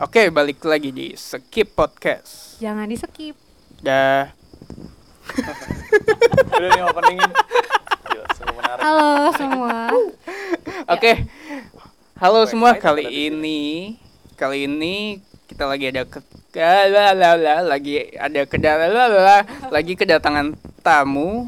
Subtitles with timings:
[0.00, 2.56] Oke, balik lagi di Skip Podcast.
[2.56, 3.36] Jangan di skip.
[3.84, 4.32] Dah.
[6.56, 7.28] Udah nih openingin.
[8.08, 8.80] Gila, sungguh menarik.
[8.80, 9.76] Halo semua.
[10.96, 11.28] Oke.
[12.16, 14.00] Halo Wait, semua, kali ini
[14.40, 16.24] kali ini kita lagi ada ke
[16.56, 21.44] Lalalala, lagi ada kedalalala, lagi kedatangan tamu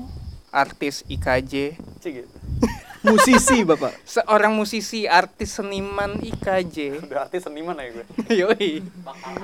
[0.52, 2.36] artis IKJ, Cik gitu.
[3.02, 7.02] musisi bapak seorang musisi, artis seniman IKJ.
[7.06, 8.04] Udah artis seniman ya gue.
[8.46, 8.70] Yoi.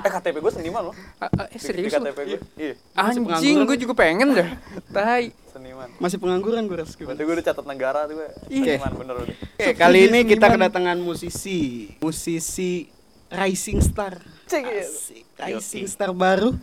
[0.02, 0.94] Eh KTP gue seniman loh.
[1.18, 2.06] Ah, ah, eh, serius Di lu?
[2.06, 2.40] KTP gue.
[2.54, 3.66] Iya, Anjing, pengangguran.
[3.66, 4.48] gue juga pengen dah.
[4.94, 5.26] Tai.
[5.48, 5.90] seniman.
[5.98, 8.28] masih pengangguran gue res Berarti gue udah catat negara tuh gue.
[8.46, 8.78] Iya.
[8.78, 9.36] Seniman bener udah.
[9.58, 12.86] Oke, kali ini kita kedatangan musisi musisi
[13.28, 14.22] rising star.
[14.48, 16.56] Asik, rising star baru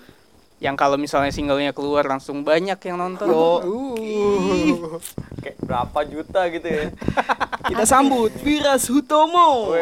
[0.63, 3.27] Yang kalau misalnya singlenya keluar langsung banyak yang nonton.
[3.27, 3.59] Yo.
[3.67, 4.97] Uh.
[5.43, 6.83] Kayak berapa juta gitu ya.
[7.69, 9.75] kita sambut Viras Hutomo.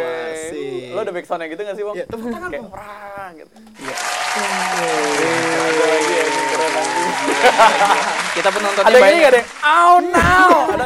[0.94, 1.96] Lo ada back soundnya gitu gak sih bang?
[2.00, 3.32] Ya, tepuk tangan, Bang.
[3.38, 3.56] gitu.
[3.82, 3.96] Iya.
[5.64, 6.53] Ada lagi ya, ini keren lagi.
[8.34, 9.22] Kita penontonnya Ada yang ini banyak.
[9.22, 10.34] gak ada yang, oh no.
[10.74, 10.86] Ada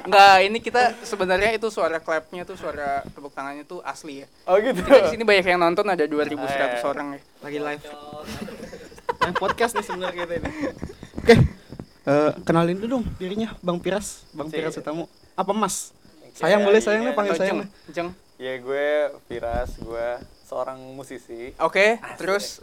[0.00, 4.26] Enggak, ini kita sebenarnya itu suara clapnya tuh suara tepuk tangannya tuh asli ya.
[4.44, 4.76] Oh gitu.
[4.78, 6.84] Kita di sini banyak yang nonton ada 2100 Eh.
[6.84, 7.20] orang ya.
[7.40, 7.82] lagi live
[9.22, 10.48] live podcast nih sebenarnya kita ini
[11.14, 11.34] oke
[12.02, 14.48] eh, kenalin dulu dong dirinya Bang Piras Bang.
[14.48, 15.96] Piras Hutomo apa Mas
[16.32, 18.12] sayang boleh sayang nih panggil sayang Jeng.
[18.36, 18.88] Ya gue
[19.24, 20.08] Firas, gue
[20.42, 21.52] seorang musisi.
[21.58, 22.56] Oke, terus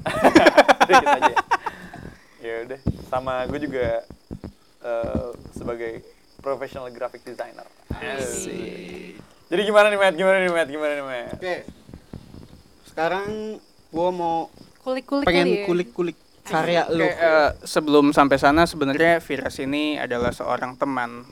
[0.00, 1.34] aja.
[2.42, 4.02] Ya udah, sama gue juga
[4.82, 6.02] eh, sebagai
[6.42, 7.62] professional graphic designer.
[7.94, 9.14] Asik.
[9.46, 10.14] Jadi gimana nih Matt?
[10.18, 10.66] Gimana nih Matt?
[10.66, 11.38] Gimana nih Matt?
[11.38, 11.54] oke
[12.92, 13.56] sekarang
[13.88, 14.36] gua mau
[14.84, 15.64] Kulik-kulik pengen ya.
[15.64, 21.24] kulik-kulik karya lu oke, eh, sebelum sampai sana sebenarnya Viras ini adalah seorang teman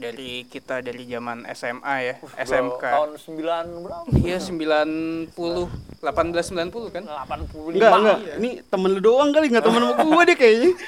[0.00, 2.80] dari kita dari zaman SMA ya, SMK.
[2.80, 4.08] Tahun 9 berapa?
[4.16, 7.04] Iya 90 1890 kan?
[7.04, 7.76] 85.
[7.76, 8.18] Enggak, enggak.
[8.40, 10.72] Ini temen lu doang kali, enggak temen sama gua deh kayaknya.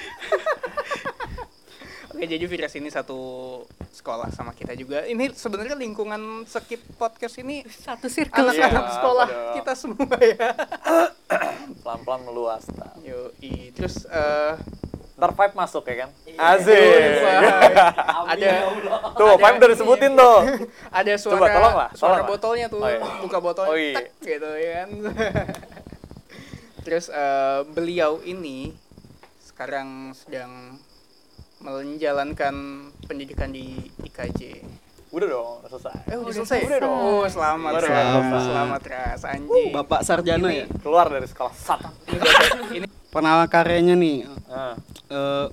[2.12, 3.18] Oke, jadi Viras ini satu
[3.90, 5.04] sekolah sama kita juga.
[5.04, 8.48] Ini sebenarnya lingkungan skip podcast ini Satu circle.
[8.48, 10.48] Iya, anak-anak sekolah pada- kita semua ya.
[11.82, 12.64] Pelan-pelan meluas.
[13.02, 13.34] Yo,
[13.74, 14.54] terus eh
[15.22, 16.10] Ntar vibe masuk ya kan?
[16.26, 16.38] Iya.
[16.50, 17.14] Asik.
[18.26, 18.50] ada
[19.14, 20.38] Tuh, vibe udah disebutin tuh.
[20.98, 22.98] ada suara Coba, tolong lah, suara tolong botolnya tuh Oh, iya.
[23.22, 23.96] buka botolnya Oh, iya.
[23.96, 24.90] tek, gitu ya kan
[26.84, 28.74] terus eh, beliau ini
[29.40, 30.82] sekarang sedang
[31.62, 32.54] menjalankan
[33.06, 33.70] pendidikan di
[34.02, 34.66] IKJ
[35.08, 35.94] Udah dong, udah selesai.
[36.02, 36.82] eh udah Udah selesai selesai.
[36.82, 37.92] oh selamat Udah, Ras.
[37.92, 38.40] selamat.
[38.42, 40.66] selamat ras anjing Bapak sarjana ya.
[40.80, 41.92] Keluar dari sekolah satan.
[42.72, 44.24] ini Pernah karyanya nih.
[44.48, 44.74] Nah,
[45.06, 45.46] eh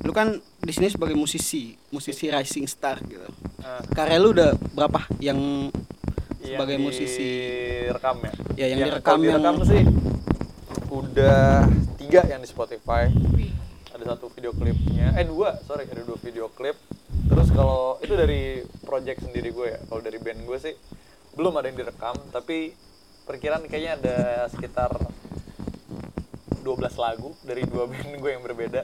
[0.00, 0.30] lu kan
[0.60, 3.24] di sini sebagai musisi, musisi rising star gitu.
[3.58, 3.80] nah.
[3.90, 5.72] Karya lu udah berapa yang
[6.38, 7.28] Yang sebagai musisi?
[7.84, 9.82] direkam ya Ya, yang direkam kalau yang- direkam sih
[10.86, 11.64] udah
[11.96, 13.08] tiga yang di Spotify
[13.90, 16.76] ada satu video klipnya eh dua sorry ada dua video klip
[17.24, 18.42] terus kalau itu dari
[18.80, 20.74] project sendiri gue ya kalau dari band gue sih
[21.32, 22.76] belum ada yang direkam tapi
[23.22, 24.16] perkiraan kayaknya ada
[24.48, 24.92] sekitar
[26.64, 28.80] 12 lagu dari dua band gue yang berbeda.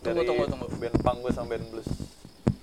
[0.00, 0.66] Tunggu, dari tunggu, tunggu.
[0.78, 1.90] band punk gue sama band blues.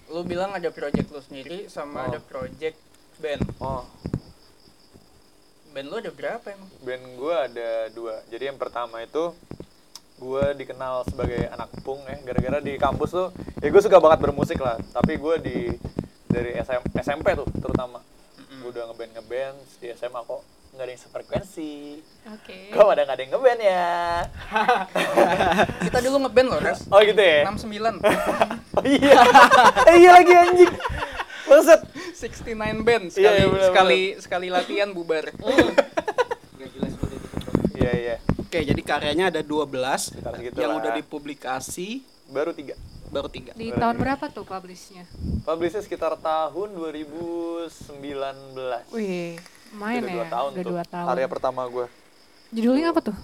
[0.08, 2.10] Lu bilang ada project lu sendiri sama Oh.
[2.10, 2.78] ada project
[3.20, 3.44] band.
[3.60, 3.84] Oh.
[5.74, 6.70] Band lu ada berapa emang?
[6.80, 8.22] Band gue ada dua.
[8.30, 9.34] Jadi yang pertama itu
[10.16, 12.18] gue dikenal sebagai anak punk ya.
[12.24, 13.28] Gara-gara di kampus tuh
[13.60, 14.78] ya gue suka banget bermusik lah.
[14.94, 15.58] Tapi gue di
[16.30, 18.00] dari SM, SMP tuh terutama.
[18.62, 20.42] Gue udah ngeband ngeband di SMA kok
[20.74, 22.02] nggak ada yang sefrekuensi.
[22.34, 22.74] Oke.
[22.74, 23.94] kok ada nggak ada yang ngeband ya?
[25.86, 27.46] Kita dulu ngeband loh ras oh gitu ya?
[27.46, 28.02] 69
[28.82, 29.22] oh iya.
[29.86, 30.74] Eh, iya lagi anjing.
[31.46, 31.80] Maksud?
[32.18, 33.06] 69 band.
[33.14, 35.30] Iya, sekali iya, benar, sekali sekali latihan bubar.
[37.78, 38.16] iya iya.
[38.42, 39.70] Oke, jadi karyanya ada 12
[40.10, 40.82] Sekitar segitu yang lah.
[40.82, 42.02] udah dipublikasi.
[42.34, 42.74] Baru tiga.
[43.14, 43.54] Baru tiga.
[43.54, 45.06] Di tahun berapa tuh publishnya?
[45.44, 47.76] publishnya sekitar tahun 2019
[48.96, 49.36] Wih,
[49.74, 50.16] lumayan udah ya.
[50.16, 51.08] dua tahun Udah tuh dua tahun.
[51.10, 51.86] karya pertama gue
[52.52, 53.16] Judulnya apa tuh?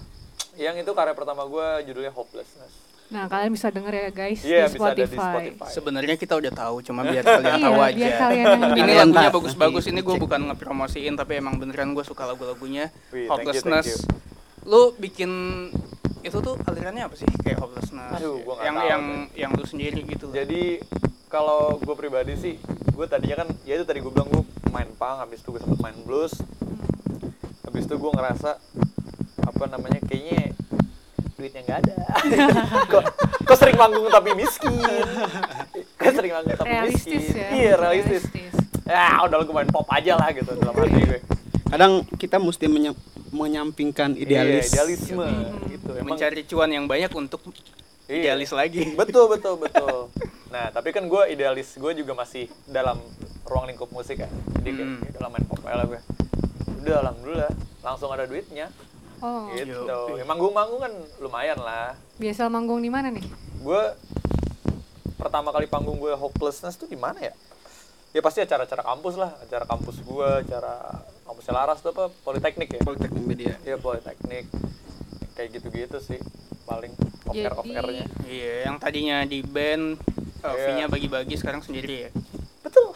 [0.56, 2.74] yang itu karya pertama gue judulnya hopelessness
[3.08, 5.18] Nah, kalian bisa denger ya guys Iya, di bisa ada di Spotify.
[5.50, 5.66] Spotify.
[5.68, 8.10] Sebenarnya kita udah tahu, cuma biar kalian Iya, tahu biar aja.
[8.16, 9.84] kalian Ini lagunya bagus-bagus.
[9.88, 12.86] Ini gue bukan ngepromosiin, tapi emang beneran gue suka lagu-lagunya.
[13.10, 14.06] Wih, thank you, Hopelessness.
[14.62, 15.30] Lu bikin
[16.22, 17.26] itu tuh alirannya apa sih?
[17.42, 18.14] Kayak hopelessness.
[18.14, 19.02] Aduh, gua yang tahu yang
[19.34, 20.30] yang lu sendiri gitu.
[20.30, 20.78] Jadi
[21.26, 22.54] kalau gue pribadi sih,
[22.86, 25.78] gue tadinya kan, ya itu tadi gue bilang gue main punk, habis itu gue sempet
[25.80, 26.32] main blues,
[27.62, 28.56] habis itu gue ngerasa
[29.40, 30.54] apa namanya kayaknya
[31.34, 31.94] duitnya nggak ada.
[32.92, 33.02] kok,
[33.42, 34.72] kok sering manggung tapi miskin.
[35.98, 37.36] kok sering manggung tapi Realistis miskin.
[37.36, 37.48] ya.
[37.50, 38.22] Iya realistis.
[38.24, 38.54] Realistis.
[38.82, 41.20] ya udah gue main pop aja lah gitu dalam hati gue
[41.64, 42.98] kadang kita mesti menyam-
[43.30, 45.26] menyampingkan idealis Iya, idealisme
[45.70, 47.38] gitu emang Mencari cuan yang banyak untuk
[48.04, 48.34] Iya.
[48.34, 48.90] idealis lagi.
[48.92, 50.10] betul betul betul
[50.50, 52.98] nah tapi kan gue idealis gue juga masih dalam
[53.50, 55.02] ruang lingkup musik kan jadi kayak Hmm.
[55.02, 56.00] ya udah lah main pop lah gue.
[56.80, 57.52] Udah alhamdulillah.
[57.80, 58.70] Langsung ada duitnya.
[59.20, 60.16] Oh, gitu.
[60.16, 61.92] Ya, manggung-manggung kan lumayan lah.
[62.16, 63.26] Biasa manggung di mana nih?
[63.60, 63.82] gue
[65.16, 67.34] pertama kali panggung gue hopelessness tuh di mana ya?
[68.10, 69.36] Ya pasti acara-acara kampus lah.
[69.38, 70.74] Acara kampus gue acara
[71.22, 72.08] kampusnya Laras tuh apa?
[72.24, 72.80] Politeknik ya?
[72.80, 73.54] Politeknik media.
[73.60, 74.48] Iya politeknik.
[75.34, 76.20] Kayak gitu-gitu sih
[76.64, 76.92] paling
[77.26, 79.98] off air off airnya Iya, yang tadinya di band
[80.40, 80.62] uh, Iya.
[80.64, 82.10] fee-nya bagi-bagi sekarang sendiri ya.
[82.70, 82.88] Betul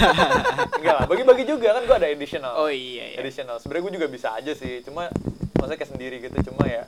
[0.80, 3.16] enggak lah bagi-bagi juga kan gue ada additional Oh iya iya.
[3.20, 5.12] additional sebenarnya gue juga bisa aja sih cuma
[5.54, 6.82] maksudnya kayak sendiri gitu cuma ya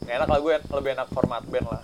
[0.00, 1.82] nggak enak lah gue lebih enak format band lah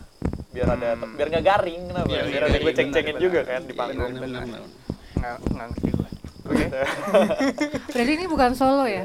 [0.49, 1.13] biar ada Hmm.
[1.13, 3.69] biar nggak garing kenapa Iya, biar iya, ada iya, gue ceng-cengin benar, juga kan di
[3.69, 4.11] Iya, panggung.
[4.17, 6.09] Nggak nggak ngerti gue.
[7.87, 9.05] Berarti ini bukan solo ya?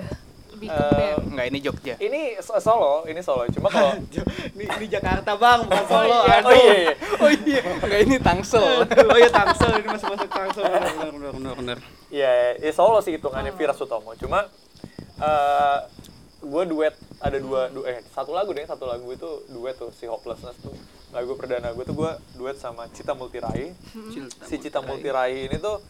[0.62, 1.22] Lebih ke Eh, band.
[1.31, 1.94] Nggak ini Jogja.
[1.98, 3.98] ini so- solo ini solo cuma kalau
[4.54, 6.46] di, di Jakarta bang bukan Solo oh iya, aduh.
[6.46, 6.94] oh iya, iya.
[7.22, 8.66] Oh iya, nggak ini Tangsel.
[8.86, 11.78] oh iya Tangsel ini masuk masuk Tangsel benar benar benar benar
[12.08, 14.13] Iya, ya solo sih hitungannya Vira Sutomo.
[14.13, 14.46] Cuma
[15.18, 15.78] eh
[16.42, 20.06] gue duet ada dua, du eh satu lagu deh, satu lagu itu duet tuh si
[20.06, 20.74] Hopelessness tuh.
[21.12, 23.75] Lagu perdana gue tuh gue duet sama Cita Multirai.
[24.42, 25.84] Si Cita Multirai ini tuh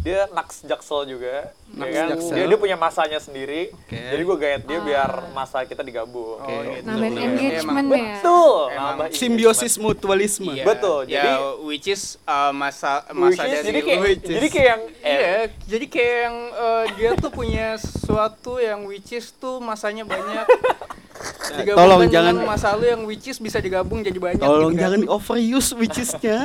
[0.00, 1.42] dia Naks Jaksel juga, ya
[1.74, 2.06] Naks kan?
[2.14, 2.34] Jaksel.
[2.34, 3.74] Dia, dia punya masanya sendiri.
[3.74, 3.98] Oke.
[3.98, 6.38] Jadi gue gayet dia biar masa kita digabung.
[6.38, 6.86] Oh, gitu.
[6.86, 8.22] Nambahin engagement ya.
[8.22, 8.58] Betul.
[8.70, 13.52] Emang nambah simbiosis mutualisme Iya, Betul, ya, jadi- which is uh, masa Which masa is,
[13.52, 14.30] dari jadi kayak which is.
[14.30, 15.34] jadi kayak yang eh, Iya,
[15.66, 20.46] jadi kayak yang uh, dia tuh punya sesuatu yang which is tuh masanya banyak.
[21.48, 24.40] Digabungkan tolong dengan jangan- masa lu yang which is bisa digabung jadi banyak.
[24.40, 24.82] tolong gitu kan.
[24.82, 26.38] jangan di overuse which is-nya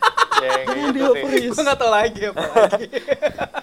[0.42, 1.22] ya, di gitu sih.
[1.22, 2.86] overuse Gue gak tau lagi apa lagi.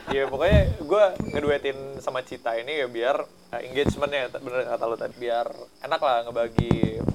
[0.10, 4.96] Iya pokoknya gue ngeduetin sama Cita ini ya biar uh, engagementnya t- bener kata lo
[4.96, 5.48] tadi biar
[5.82, 6.74] enak lah ngebagi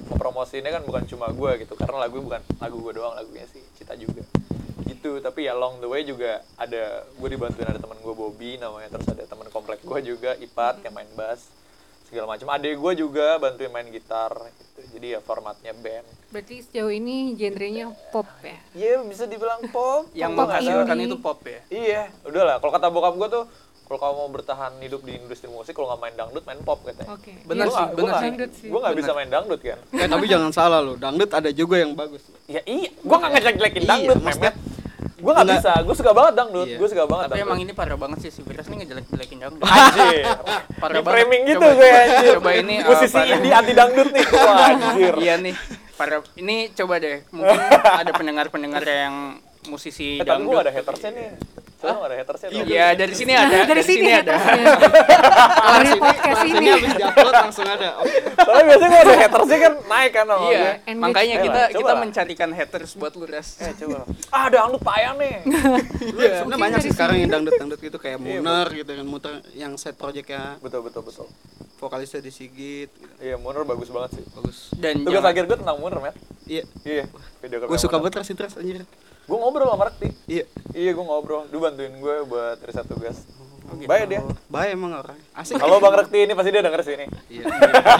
[0.09, 3.95] mempromosiinnya kan bukan cuma gue gitu karena lagu bukan lagu gue doang lagunya sih Cita
[3.95, 4.21] juga
[4.81, 8.91] gitu tapi ya along the way juga ada gue dibantuin ada teman gue Bobby namanya
[8.91, 11.47] terus ada teman komplek gue juga Ipat yang main bass
[12.09, 14.81] segala macam adek gue juga bantuin main gitar gitu.
[14.91, 18.53] jadi ya formatnya band Berarti sejauh ini genrenya pop ya?
[18.71, 21.07] Iya bisa dibilang pop yang Pop menghasilkan indie.
[21.07, 21.57] itu pop ya.
[21.67, 22.57] Iya, udahlah.
[22.57, 23.43] Kalau kata bokap gue tuh,
[23.81, 27.09] kalau kamu mau bertahan hidup di industri musik, kalau nggak main dangdut, main pop katanya.
[27.09, 27.33] Oke.
[27.43, 28.21] Bener Iya, sih, nggak, sih.
[28.21, 28.67] Dangdut sih.
[28.69, 29.79] gue nggak bisa main dangdut kan.
[29.91, 33.81] eh tapi jangan salah loh dangdut ada juga yang bagus Ya iya, gue nggak ngejek-jelekin
[33.81, 34.55] Iya, dangdut, Mehmet.
[35.19, 35.47] Gue Enggak.
[35.53, 36.77] bisa, gue suka banget dangdut, Iya.
[36.77, 37.49] gue suka banget Tapi dangdut.
[37.49, 39.63] emang ini parah banget sih si Viras nih ngejelek-jelekin dangdut.
[39.63, 40.23] Anjir,
[40.81, 41.13] Parah banget.
[41.13, 42.33] framing gitu Coba- gue anjir.
[42.35, 43.33] Coba ini uh, Musisi parah.
[43.33, 45.13] indie anti dangdut nih, wah anjir.
[45.15, 45.55] Iya nih.
[45.93, 46.19] Parah.
[46.33, 47.17] Ini coba deh.
[47.29, 47.59] Mungkin
[48.01, 49.15] ada pendengar-pendengar yang
[49.65, 50.61] musisi Eh, tapi gue dangdut.
[50.61, 51.27] ada hatersnya nih.
[51.79, 52.47] Nggak ada hatersnya.
[52.59, 53.57] Iya, dari sini ada.
[53.63, 54.35] dari sini ada.
[54.35, 54.63] ya.
[55.69, 56.57] Dari podcast ini.
[56.57, 60.43] ini habis diupload langsung ada oke Soalnya biasanya gue ada hatersnya kan naik kan sama
[60.43, 60.59] Iya.
[60.83, 60.99] Engage.
[60.99, 61.97] makanya Ayo kita coba kita lah.
[61.97, 63.47] mencarikan haters buat lu ras.
[63.59, 63.97] Eh coba.
[64.29, 65.35] Ah dangdut payah nih.
[66.19, 66.33] Iya.
[66.37, 69.33] sebenarnya banyak sih dari sekarang yang dangdut dangdut gitu kayak Iya, Muner gitu kan muter
[69.53, 71.27] yang set projectnya Betul betul betul.
[71.77, 73.13] vokalisnya di Sigit gitu.
[73.17, 74.23] Iya, Munir bagus banget sih.
[74.33, 76.15] bagus Dan Tugas akhir gue tentang Munir, Matt.
[76.45, 77.07] iya Iya,
[77.39, 78.83] video gue suka banget ras interest anjir
[79.29, 80.09] Gue ngobrol sama Rekti.
[80.25, 81.45] iya Iya, gue ngobrol.
[81.45, 83.17] Dia bantuin gue buat riset tugas.
[83.69, 83.85] gitu.
[83.85, 84.19] Baik dia.
[84.49, 87.05] baik emang orang asik Halo Bang Rekti, ini pasti dia denger sini.
[87.29, 87.43] iya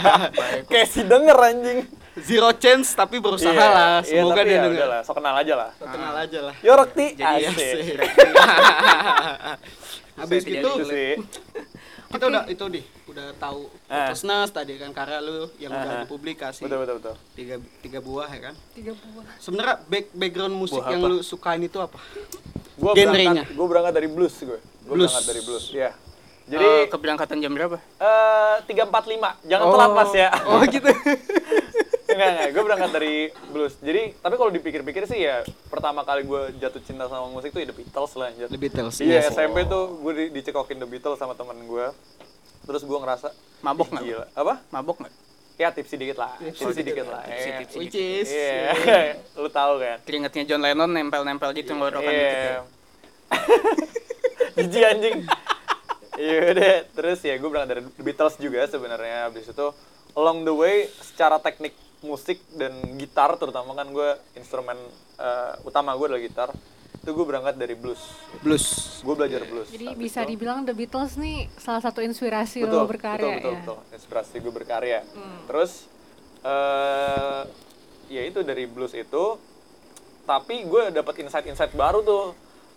[0.66, 1.80] Kayak si denger anjing.
[2.20, 5.36] zero chance tapi berusaha Iya, lah iya, semoga tapi dia ya denger udahlah, so kenal
[5.36, 5.70] aja lah.
[5.78, 7.54] kenal aja lah Yo Rekti, jadi asik.
[7.54, 7.98] asik
[10.20, 11.12] habis gitu Itu sih.
[12.12, 14.08] kita udah itu di udah tahu Ah.
[14.08, 16.02] Fokusnas tadi kan karya lu yang udah Ah.
[16.04, 17.16] dipublikasi Betul betul betul.
[17.34, 19.26] tiga tiga buah ya kan Tiga buah.
[19.38, 21.10] sebenarnya back, background musik Buah yang apa?
[21.10, 22.00] lu sukain itu apa
[22.76, 23.44] Gue Genrenya.
[23.44, 24.56] berangkat, gue berangkat dari blues gue.
[24.56, 25.12] Gue Blues.
[25.12, 25.66] berangkat dari blues.
[25.70, 25.92] Iya.
[26.48, 27.78] Jadi Jadi keberangkatan jam berapa?
[27.78, 30.30] eh tiga empat lima, jangan telat mas ya.
[30.48, 30.88] Oh gitu.
[32.10, 33.14] enggak enggak, gue berangkat dari
[33.48, 33.74] blues.
[33.78, 37.68] Jadi tapi kalau dipikir-pikir sih ya pertama kali gue jatuh cinta sama musik tuh ya
[37.68, 38.48] The Beatles lah anjir.
[38.48, 39.30] The Beatles Iya yes.
[39.30, 41.86] SMP tuh gue di, dicekokin The Beatles sama temen gue.
[42.70, 44.04] Terus gue ngerasa Mabok "Ih, nggak?
[44.06, 44.26] Gila.
[44.38, 44.54] Apa?
[44.70, 45.14] Mabok nggak?
[45.58, 46.38] Ya tipsi dikit lah.
[46.38, 47.26] Tipsi dikit lah.
[47.26, 47.58] Tipsi, Iya.
[47.60, 47.78] tipsi.
[47.82, 49.98] which is Iya, lu tahu kan?
[50.06, 52.46] Keringetnya John Lennon nempel-nempel di tenggorokan gitu ya.
[52.46, 52.62] Iya.
[54.62, 55.18] Jijik anjing.
[56.14, 59.28] Iya udah, terus ya gue berangkat dari The Beatles juga sebenarnya.
[59.28, 59.68] Habis itu
[60.14, 64.78] along the way secara teknik musik dan gitar terutama kan gue instrumen
[65.18, 66.50] eh, utama gue adalah gitar.
[66.92, 68.02] Itu gue berangkat dari blues.
[68.40, 68.66] blues
[69.00, 69.68] Gue belajar blues.
[69.68, 73.36] Jadi Habis bisa itu- dibilang The Beatles nih salah satu inspirasi betul, lo berkarya betul,
[73.36, 73.60] betul, ya.
[73.62, 73.78] betul.
[73.94, 75.00] Inspirasi gue berkarya.
[75.46, 75.72] Terus
[76.42, 77.42] eh
[78.10, 79.38] ya itu dari blues itu
[80.24, 82.26] tapi gue dapat insight-insight baru tuh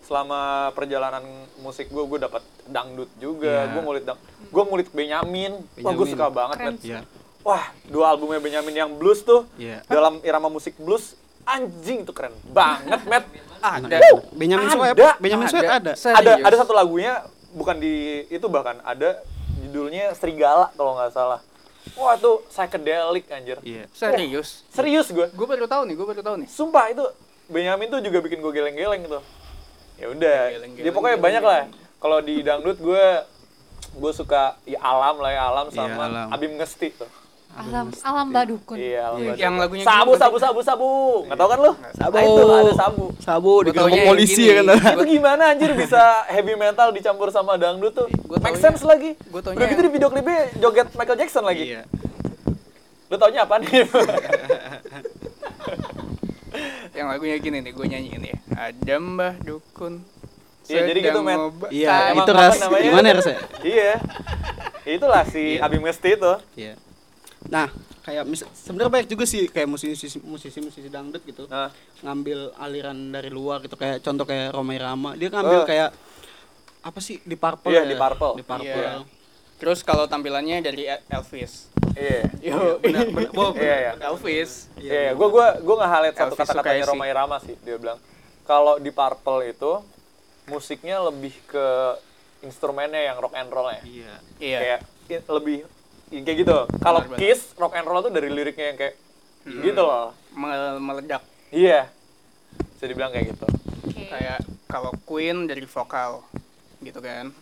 [0.01, 0.41] selama
[0.71, 1.23] perjalanan
[1.57, 3.71] musik gue gue dapat dangdut juga Iya.
[3.71, 6.11] gue ngulik dang gue ngulik Benyamin wah gue Benyamin.
[6.11, 6.83] suka banget Keren Met.
[6.83, 6.99] Iya.
[7.41, 9.79] wah dua albumnya Benyamin yang blues tuh Iya.
[9.85, 13.25] dalam irama musik blues anjing tuh keren banget Met
[13.63, 13.95] Ada.
[14.31, 14.75] Benjamin Ada.
[14.75, 15.91] Sweat, Benjamin Sweat ada.
[15.95, 17.93] ada ada satu lagunya bukan di
[18.27, 19.23] itu bahkan ada
[19.63, 21.39] judulnya Serigala kalau nggak salah
[21.93, 23.87] wah itu psychedelic anjir Iya.
[23.89, 24.67] Serius?
[24.67, 26.47] serius gue Gue baru tahu nih, gue baru tahu nih.
[26.47, 27.05] sumpah itu
[27.45, 29.23] Benyamin tuh juga bikin gue geleng-geleng tuh
[29.93, 30.39] ya udah
[30.73, 31.21] dia pokoknya geleng-geleng.
[31.21, 31.61] banyak lah
[31.97, 33.05] kalau di dangdut gue
[33.93, 36.27] gue suka ya alam lah ya alam Iya, sama alam.
[36.29, 37.09] Abim Ngesti tuh
[37.53, 38.75] Alam alam badukun.
[38.75, 39.37] iya alam Iya, banget.
[39.39, 40.89] yang lagunya sabu sabu sabu sabu
[41.23, 42.15] nggak tau kan lu Sabu.
[42.15, 44.73] Ah, itu ada sabu Sabu yang polisi ya kan.
[44.91, 48.07] itu gimana anjir bisa heavy metal dicampur sama dangdut tuh
[48.39, 51.81] make sense lagi udah gitu di video klipnya joget Michael Jackson lagi Iya.
[53.05, 53.69] lu taunya apa nih
[56.93, 58.37] Yang lagunya gini nih, gue nyanyiin ya.
[58.53, 60.05] Ada mbah dukun.
[60.63, 61.49] Iya, jadi gitu, men.
[61.67, 62.55] Iya, Emang itu apa ras.
[62.55, 62.83] namanya?
[62.85, 63.39] Gimana ya rasanya?
[63.63, 63.91] iya
[64.85, 65.65] itulah si Iya.
[65.65, 66.73] Abim Ngesti itu Iya.
[67.53, 67.69] Nah,
[68.01, 73.29] kayak sebenarnya banyak juga sih kayak musisi musisi musisi dangdut gitu nah ngambil aliran dari
[73.29, 75.63] luar gitu kayak contoh kayak Romai Rama dia ngambil Oh.
[75.63, 75.95] kayak
[76.81, 77.87] apa sih di Purple Iya, ya?
[77.87, 78.33] di Purple.
[78.35, 79.07] di Purple Iya.
[79.55, 81.71] Terus kalau tampilannya dari El- Elvis.
[81.95, 83.31] iya Yo, benar, benar.
[83.31, 83.91] Wow, Iya, iya.
[84.03, 84.67] Elvis.
[84.75, 86.91] Iya, gue gue gue nggak highlight satu kata-katanya Sukaisi.
[86.91, 87.55] Roma Irama sih.
[87.57, 88.01] Dia bilang
[88.43, 89.71] kalau di Purple itu
[90.45, 91.67] musiknya lebih ke
[92.41, 93.79] instrumennya yang rock and roll ya.
[93.85, 94.59] iya Iya.
[94.59, 95.57] Kayak i- lebih
[96.21, 96.57] kayak gitu.
[96.77, 97.01] Kalau.
[97.15, 98.93] Kiss rock and roll tuh dari liriknya yang kayak
[99.59, 100.13] gitu loh.
[100.31, 101.25] Mel- meledak.
[101.49, 101.89] Iya.
[102.73, 103.47] Bisa dibilang kayak gitu.
[103.83, 104.05] Oke.
[104.07, 106.21] Kayak kalau Queen dari vokal
[106.79, 107.33] gitu kan.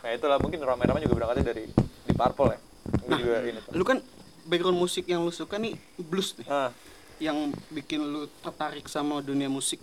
[0.00, 1.64] Nah itulah mungkin Roma Irama juga berangkatnya dari
[2.02, 2.60] di Purple ya.
[2.82, 3.72] Gue juga ini tuh.
[3.72, 3.98] lu kan
[4.42, 6.74] background musik yang lu suka nih blues nih Nah,
[7.16, 9.78] yang bikin lu tertarik sama dunia musik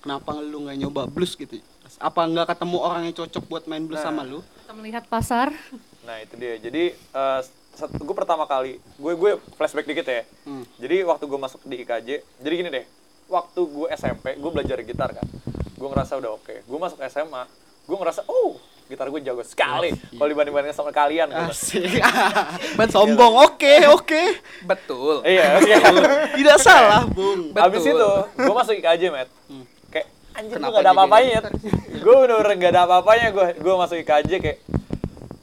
[0.00, 1.60] kenapa lu nggak nyoba blues gitu
[1.96, 4.08] apa nggak ketemu orang yang cocok buat main blues Nah.
[4.08, 5.52] sama lu Kita melihat pasar.
[6.08, 6.56] Nah itu dia.
[6.56, 6.96] Jadi
[7.86, 10.24] gue pertama kali gue gue flashback dikit ya.
[10.48, 10.64] Hmm.
[10.80, 12.08] Jadi waktu gue masuk di IKJ,
[12.40, 12.84] jadi gini deh,
[13.28, 15.26] waktu gue SMP, gue belajar gitar kan,
[15.76, 16.64] gue ngerasa udah oke.
[16.64, 17.44] Gue masuk SMA,
[17.86, 19.92] gue ngerasa, oh, gitar gue jago sekali.
[19.94, 22.00] Kalau dibanding bandingin sama kalian, asik
[22.88, 24.22] sombong oke oke
[24.64, 25.20] Betul.
[25.28, 25.78] iya, iya.
[26.32, 27.68] tidak salah bung Betul.
[27.68, 29.28] Abis itu, gue masuk IKJ, met.
[29.92, 31.38] Kayak anjir gue gak ada apa-apanya.
[31.98, 33.46] gue bener-bener gak ada apa-apanya gue.
[33.60, 34.58] Gue masuk IKJ kayak,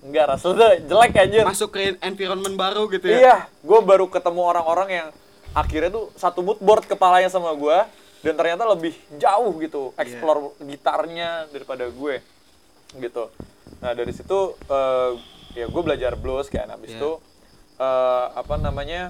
[0.06, 1.44] enggak, rasa tuh jelek anjir.
[1.44, 5.08] masuk ke environment baru gitu ya Iya, gue baru ketemu orang-orang yang
[5.52, 7.78] akhirnya tuh satu mood board kepalanya sama gue
[8.22, 12.22] dan ternyata lebih jauh gitu explore gitarnya daripada gue
[12.96, 13.30] gitu.
[13.80, 15.12] Nah dari situ eh,
[15.54, 16.98] ya gue belajar blues kan, habis Iya.
[16.98, 17.12] itu
[17.78, 19.10] eh, apa namanya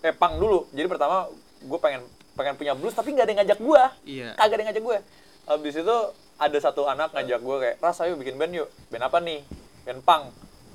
[0.00, 0.68] eh pang dulu.
[0.70, 1.28] Jadi pertama
[1.60, 4.28] gue pengen pengen punya blues tapi nggak ada yang ngajak gue, Iya.
[4.34, 4.98] kagak ada yang ngajak gue.
[5.44, 5.96] Habis itu
[6.34, 8.68] ada satu anak ngajak gue kayak, Ras ayo bikin band yuk.
[8.88, 9.40] Band apa nih?
[9.84, 10.22] Band pang.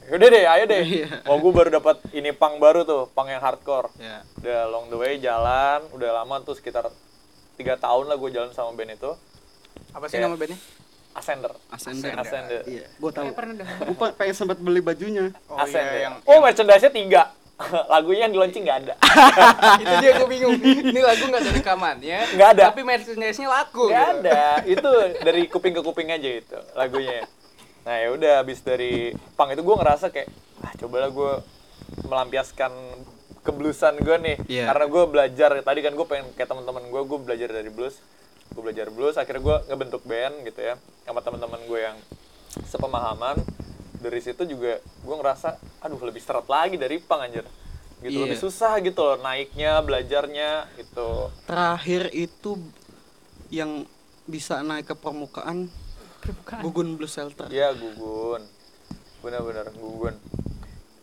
[0.09, 0.81] Yaudah deh, ayo deh.
[0.81, 1.09] Iya.
[1.25, 3.93] Oh, gue baru dapat ini pang baru tuh, pang yang hardcore.
[3.95, 6.89] ya Udah long the way jalan, udah lama tuh sekitar
[7.53, 9.11] tiga tahun lah gue jalan sama band itu.
[9.91, 10.59] Apa sih Kayak- nama bandnya?
[11.09, 11.51] Ascender.
[11.67, 12.61] Ascender Ascender.
[12.63, 15.89] iya gua tahu pernah pe- pengen sempat beli bajunya Oh Ascender.
[15.89, 17.23] iya yang oh, merchandise-nya tiga.
[17.91, 18.93] Lagunya yang di launching nggak ada.
[19.83, 20.55] itu dia gue bingung.
[20.55, 22.19] Ini lagu nggak ada rekamannya.
[22.37, 22.63] Nggak ada.
[22.71, 23.89] Tapi merchandise-nya laku.
[23.91, 24.15] Nggak gitu.
[24.21, 24.41] ada.
[24.63, 24.89] Itu
[25.19, 27.25] dari kuping ke kuping aja itu lagunya.
[27.85, 30.29] Nah ya udah habis dari pang itu gue ngerasa kayak,
[30.61, 31.31] ah cobalah gue
[32.05, 32.71] melampiaskan
[33.41, 34.37] kebluesan gue nih.
[34.45, 34.63] Iya.
[34.69, 37.97] Karena gue belajar tadi kan gue pengen kayak teman-teman gue, gue belajar dari blues.
[38.49, 41.97] Gue belajar blues, akhirnya gue ngebentuk band gitu ya sama teman-teman gue yang
[42.65, 43.39] sepemahaman.
[43.99, 47.45] Dari situ juga gue ngerasa, aduh lebih seret lagi dari pang anjir.
[47.99, 48.31] Gitu Iya.
[48.31, 51.27] lebih susah gitu loh naiknya, belajarnya gitu.
[51.43, 52.55] terakhir itu
[53.51, 53.83] yang
[54.23, 55.67] bisa naik ke permukaan
[56.21, 56.59] Bukan.
[56.61, 58.43] Gugun Blues Shelter Iya gugun,
[59.19, 60.13] benar-benar gugun.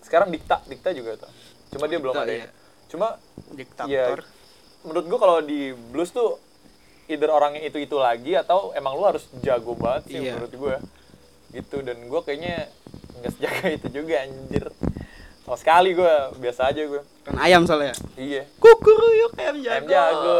[0.00, 1.30] Sekarang dikta, dikta juga tuh.
[1.68, 2.26] Cuma dia belum ada.
[2.26, 2.44] iya.
[2.44, 2.50] ya.
[2.86, 3.18] Cuma
[3.50, 3.90] Diktator.
[3.90, 4.22] ya,
[4.82, 6.38] menurut gua kalau di blues tuh
[7.06, 10.32] either orangnya itu itu lagi atau emang lu harus jago banget sih Iya.
[10.32, 10.76] menurut gua.
[11.50, 12.70] Gitu dan gua kayaknya
[13.16, 14.64] nggak sejaga itu juga anjir.
[15.42, 17.02] Sama sekali gua biasa aja gua.
[17.22, 18.46] kan ayam soalnya Iya.
[18.56, 20.38] kukuruyuk ayam jago Em jago.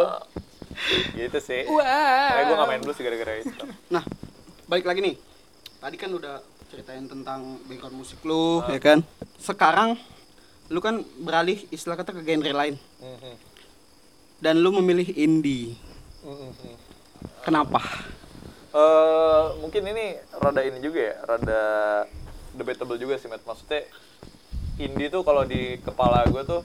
[1.12, 1.66] gitu sih.
[1.66, 1.82] Wah.
[2.30, 3.64] Makanya gua nggak main blues gara-gara itu.
[3.88, 4.04] nah
[4.66, 5.16] balik lagi nih
[5.78, 8.98] tadi kan udah ceritain tentang background musik lu ya kan
[9.38, 9.94] sekarang
[10.66, 13.34] lu kan beralih istilah kata ke genre lain Mhm.
[14.38, 15.78] dan lu memilih indie
[16.20, 16.74] Mhm.
[17.42, 17.80] kenapa
[18.76, 21.62] Eh mungkin ini rada ini juga ya, rada
[22.52, 23.40] debatable juga sih, Matt.
[23.40, 23.88] Maksudnya
[24.76, 26.60] indie tuh kalau di kepala gue tuh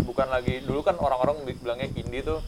[0.00, 2.40] bukan lagi dulu kan orang-orang bi- bilangnya indie tuh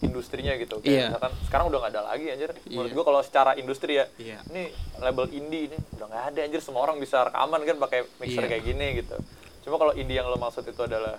[0.00, 1.04] industrinya gitu kayak Iya.
[1.08, 2.94] misalkan sekarang udah nggak ada lagi anjir menurut Iya.
[2.94, 4.38] gua kalau secara industri ya Iya.
[4.46, 4.62] ini
[4.96, 8.48] label indie ini udah nggak ada anjir semua orang bisa rekaman kan pakai mixer Iya.
[8.48, 9.16] kayak gini gitu
[9.62, 11.18] cuma kalau indie yang lo maksud itu adalah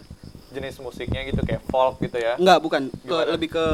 [0.50, 2.81] jenis musiknya gitu kayak folk gitu ya Enggak, bukan.
[3.03, 3.65] Ke, lebih ke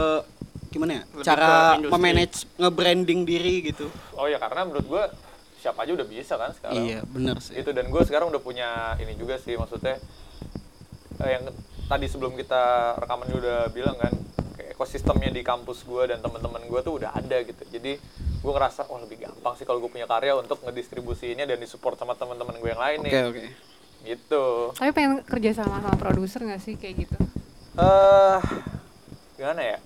[0.69, 1.03] gimana ya?
[1.07, 3.87] Lebih Cara memanage nge-branding diri gitu.
[4.11, 5.03] oh ya karena menurut gua
[5.55, 7.55] siapa aja udah bisa kan sekarang Iya, bener sih.
[7.55, 8.69] itu dan gue sekarang udah punya
[8.99, 9.97] ini juga sih maksudnya
[11.17, 11.49] eh, yang
[11.85, 12.61] tadi sebelum kita
[12.97, 14.13] rekaman juga udah bilang kan
[14.75, 17.95] ekosistemnya di kampus gue dan teman-teman gue tuh udah ada gitu jadi
[18.37, 22.13] gue ngerasa oh lebih gampang sih kalau gue punya karya untuk ngedistribusinya dan disupport sama
[22.13, 23.43] teman-teman gue yang lain Oke, nih oke.
[24.05, 27.17] gitu Tapi pengen kerja sama sama produser nggak sih kayak gitu?
[27.73, 28.39] eh
[29.33, 29.79] gimana ya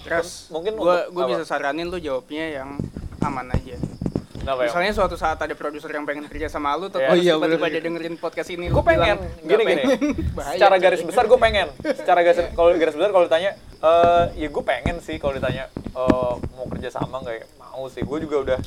[0.00, 1.28] Terus Mungkin gua apa?
[1.28, 2.80] bisa saranin lu jawabnya yang
[3.20, 3.76] aman aja.
[4.34, 7.10] kenapa ya Misalnya suatu saat ada produser yang pengen kerja sama lu, terus Iya.
[7.10, 7.70] Oh iya, tiba-tiba bener.
[7.70, 9.86] dia dengerin podcast ini, gue pengen bilang, gini "Nggak gini pengen."
[10.34, 14.48] Bahaya, secara garis besar gue pengen secara garis kalau garis besar kalau ditanya eh ya
[14.48, 17.46] gue pengen sih kalau ditanya eh, mau kerja sama nggak ya?
[17.58, 18.02] Mau sih.
[18.02, 18.60] Gue juga udah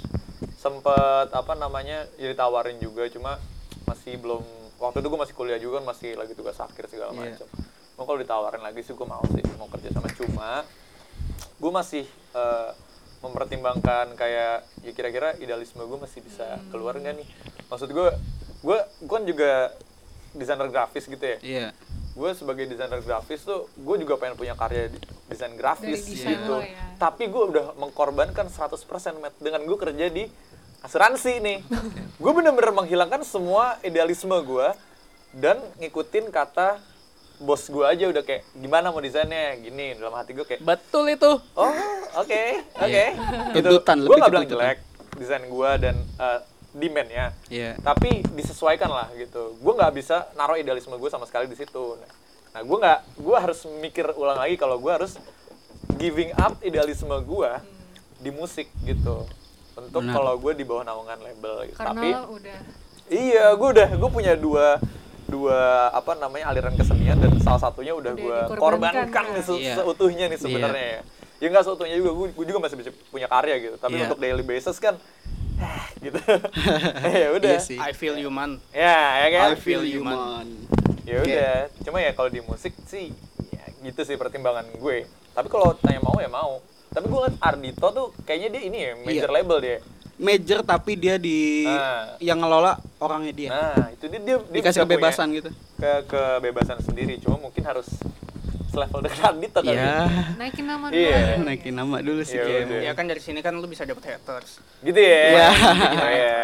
[0.56, 3.06] sempet apa namanya ya ditawarin juga.
[3.08, 3.38] Cuma
[3.86, 4.42] masih belum
[4.82, 7.38] waktu itu gue masih kuliah juga kan masih lagi tugas akhir segala Iya.
[7.38, 7.48] macam
[7.94, 10.10] mau kalau ditawarin lagi sih gue mau sih mau kerja sama.
[10.12, 10.52] Cuma
[11.62, 12.04] gue masih
[12.34, 12.70] eh,
[13.22, 17.28] mempertimbangkan kayak ya kira-kira idealisme gue masih bisa keluar nggak nih?
[17.70, 18.10] Maksud gue
[18.64, 19.52] gue gue kan juga
[20.34, 21.38] desainer grafis gitu ya?
[21.40, 21.68] Iya.
[22.14, 26.38] Gue sebagai desainer grafis tuh gue juga pengen punya karya di- desain grafis Dari desain
[26.38, 26.56] gitu.
[26.60, 26.94] ya.
[26.96, 28.86] tapi gue udah mengkorbankan 100%
[29.18, 30.30] Matt, dengan gue kerja di
[30.80, 31.60] asuransi nih.
[32.16, 34.68] Gue bener-bener menghilangkan semua idealisme gue
[35.34, 36.78] dan ngikutin kata
[37.40, 39.58] bos gue aja udah kayak gimana mau desainnya?
[39.58, 41.32] Gini dalam hati gue kayak Betul itu.
[41.56, 41.74] oh
[42.16, 42.44] oke
[42.78, 43.04] oke.
[43.52, 43.64] Gitu.
[43.66, 44.78] Tuntutan, gue lebih nggak bilang jelek
[45.14, 46.40] desain gue dan uh,
[46.74, 47.32] demandnya.
[47.48, 47.78] Iya.
[47.80, 49.56] tapi disesuaikan lah gitu.
[49.56, 51.98] Gue nggak bisa naruh idealisme gue sama sekali di situ.
[52.50, 55.18] Nah gue nggak gue harus mikir ulang lagi kalau gue harus
[55.96, 57.52] giving up idealisme gue
[58.18, 59.26] di musik gitu.
[59.74, 61.66] Untuk kalau gue di bawah naungan label.
[61.66, 62.58] Gitu Karena tapi udah.
[63.08, 64.78] iya gue udah gue punya dua
[65.26, 69.34] dua apa namanya aliran kesenian dan salah satunya udah Udah gue korbankan ya.
[69.34, 69.74] nih se- Iya.
[69.76, 71.02] seutuhnya nih sebenarnya ya.
[71.38, 73.76] Ya nggak seutuhnya juga gue, juga masih bisa punya karya gitu.
[73.76, 74.06] Tapi Iya.
[74.08, 74.94] untuk daily basis kan
[76.04, 76.20] gitu
[77.16, 77.80] ya udah Iya.
[77.80, 78.60] I feel you man.
[78.70, 80.18] ya ya kan I feel you, man.
[80.18, 80.48] man.
[81.04, 83.12] ya udah cuma ya kalau di musik sih
[83.50, 87.88] ya gitu sih pertimbangan gue tapi kalau tanya mau ya mau tapi gue liat Ardito
[87.90, 89.36] tuh kayaknya dia ini ya major Iya.
[89.36, 89.78] label dia
[90.14, 92.14] Major tapi dia di Ah.
[92.20, 93.50] yang ngelola orangnya dia.
[93.50, 95.50] nah itu dia dia, dia Dikasih kebebasan gitu.
[95.76, 97.90] ke kebebasan sendiri cuma mungkin harus
[98.74, 99.94] selevel dengan Ardito kali Iya.
[100.36, 101.14] naikin nama dulu Iya.
[101.16, 101.36] aja.
[101.40, 102.36] Naikin nama dulu sih.
[102.36, 102.80] Iya, udah.
[102.82, 104.58] Ya kan dari sini kan lu bisa dapet haters.
[104.82, 105.48] gitu ya Iya.
[105.96, 106.38] oh, ya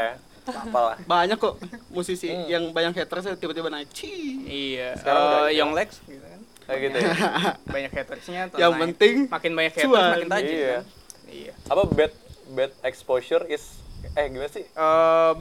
[0.47, 2.45] apa lah Banyak kok musisi Hmm.
[2.47, 3.89] yang banyak haters tiba-tiba naik.
[3.89, 4.45] Cih.
[4.45, 4.93] Iya.
[4.95, 5.57] Sekarang udah iya.
[5.57, 6.41] Young Lex gitu kan.
[6.63, 7.09] kayak gitu ya
[7.75, 8.41] Banyak hatersnya.
[8.47, 8.81] tuh Yang naik.
[8.83, 10.09] penting makin banyak haters cuan.
[10.11, 10.69] makin tajam Iya.
[10.71, 10.83] kan.
[11.27, 11.53] Iya.
[11.67, 12.13] apa bad
[12.49, 13.63] bad exposure is
[14.11, 15.33] eh gimana sih Eh,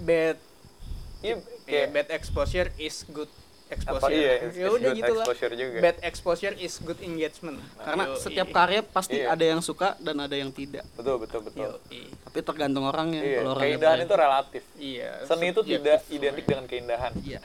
[0.00, 0.36] bad
[1.20, 3.30] iya kayak kayak bad exposure is good
[3.72, 3.98] exposure.
[3.98, 5.24] apa iya ya udah gitu lah.
[5.24, 7.56] exposure juga Bad exposure is good engagement.
[7.76, 8.18] Karena Yoi.
[8.18, 9.32] setiap karya pasti Iya.
[9.32, 10.84] ada yang suka dan ada yang tidak.
[10.92, 12.02] betul betul betul Yoi.
[12.22, 13.20] Tapi tergantung orangnya.
[13.20, 14.62] Iya, Kalau orangnya keindahan itu relatif.
[14.74, 15.10] Iya.
[15.22, 15.80] Seni itu subjektif.
[15.80, 17.12] tidak identik dengan keindahan.
[17.18, 17.40] Iya.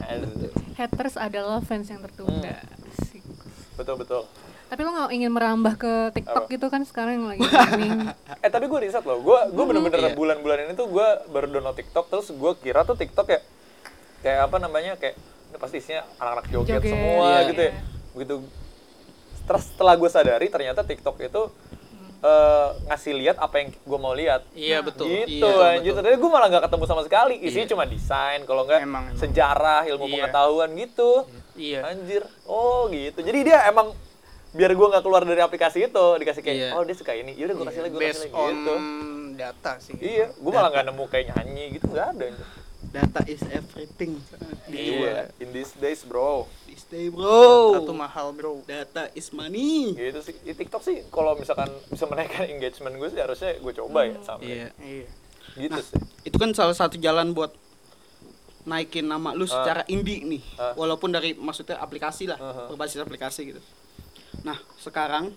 [0.75, 2.53] Haters adalah fans yang tertunda.
[2.53, 3.75] Hmm.
[3.75, 4.23] Betul betul.
[4.67, 6.51] Tapi lo nggak ingin merambah ke TikTok Apa?
[6.51, 8.11] gitu kan sekarang yang lagi booming.
[8.37, 10.11] Eh tapi gue riset loh, gue gue bener-bener Iya.
[10.13, 13.39] bulan-bulan ini tuh gue baru download TikTok terus gue kira tuh TikTok ya
[14.17, 15.15] kayak apa namanya kayak
[15.57, 17.47] pasti isinya anak-anak joget, Joget, semua iya.
[17.49, 17.73] gitu ya.
[18.13, 18.35] Begitu
[19.47, 21.41] terus setelah gue sadari ternyata TikTok itu
[22.17, 24.41] eh, ngasih lihat apa yang gue mau lihat.
[24.51, 25.05] Iya betul.
[25.05, 25.93] Gitu Iya, anjir.
[25.93, 26.03] betul.
[26.03, 27.35] Tadi gue malah nggak ketemu sama sekali.
[27.39, 27.71] Isinya Iya.
[27.71, 28.81] cuma desain, kalau nggak
[29.15, 30.13] sejarah, ilmu Iya.
[30.25, 31.11] pengetahuan gitu.
[31.53, 31.79] Iya.
[31.85, 32.23] Anjir.
[32.43, 33.21] Oh gitu.
[33.21, 33.93] Jadi dia emang
[34.49, 36.69] biar gue nggak keluar dari aplikasi itu dikasih kayak Iya.
[36.73, 37.37] oh dia suka ini.
[37.37, 38.73] Yaudah gue kasih lagi, gue kasih Based lagi on gitu.
[39.37, 39.93] data sih.
[39.95, 42.25] Iya, gue malah nggak nemu kayak nyanyi gitu nggak ada.
[42.97, 44.17] Data is everything.
[44.65, 46.49] Iya, in these days bro.
[46.73, 47.77] Stay bro.
[47.77, 48.65] Satu mahal bro.
[48.65, 49.93] Data is money.
[49.93, 50.33] Gitu sih.
[50.41, 54.45] Di TikTok sih kalau misalkan bisa menaikkan engagement gue sih harusnya gue coba ya sampai.
[54.49, 54.67] Iya.
[54.81, 55.05] Iya.
[55.57, 55.97] Gitu Nah, sih.
[56.25, 57.53] Itu kan salah satu jalan buat
[58.65, 60.43] naikin nama lu secara indie nih.
[60.57, 60.73] Ah.
[60.73, 62.73] Walaupun dari maksudnya aplikasi lah, Aha.
[62.73, 63.61] berbasis aplikasi gitu.
[64.41, 65.29] Nah, sekarang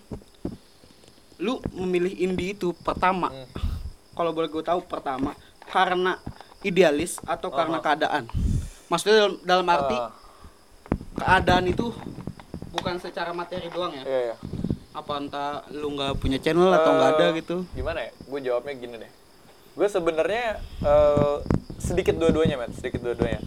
[1.37, 3.29] lu memilih indie itu pertama.
[3.29, 3.45] Hmm.
[4.11, 5.37] Kalau boleh gue tahu pertama
[5.71, 6.17] karena
[6.61, 7.83] idealis atau karena Aha.
[7.83, 8.23] keadaan.
[8.87, 10.11] Maksudnya dalam, dalam arti Ah,
[11.15, 11.89] keadaan itu
[12.71, 14.03] bukan secara materi doang ya.
[14.03, 14.35] iya, iya.
[14.91, 17.55] Apa entah lu nggak punya channel atau nggak ada Eh, gitu.
[17.71, 18.11] Gimana ya?
[18.21, 19.11] Gue jawabnya gini deh.
[19.71, 21.35] Gue sebenarnya eh,
[21.77, 22.71] sedikit dua-duanya, men.
[22.71, 23.39] Sedikit dua-duanya.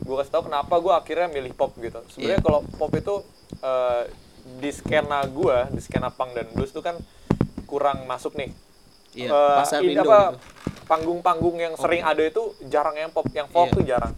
[0.00, 2.00] Gue kasih tau kenapa gue akhirnya milih pop gitu.
[2.08, 2.42] Sebenarnya Iya.
[2.42, 3.14] kalau pop itu
[3.58, 4.02] eh,
[4.48, 6.96] di skena gua di skena punk dan blues tuh kan
[7.66, 8.48] kurang masuk nih
[9.12, 10.36] Iya, Eh, pasar Indo apa gitu.
[10.88, 13.76] Panggung-panggung yang sering ada itu jarang yang pop yang folk Iya.
[13.76, 14.14] tuh jarang.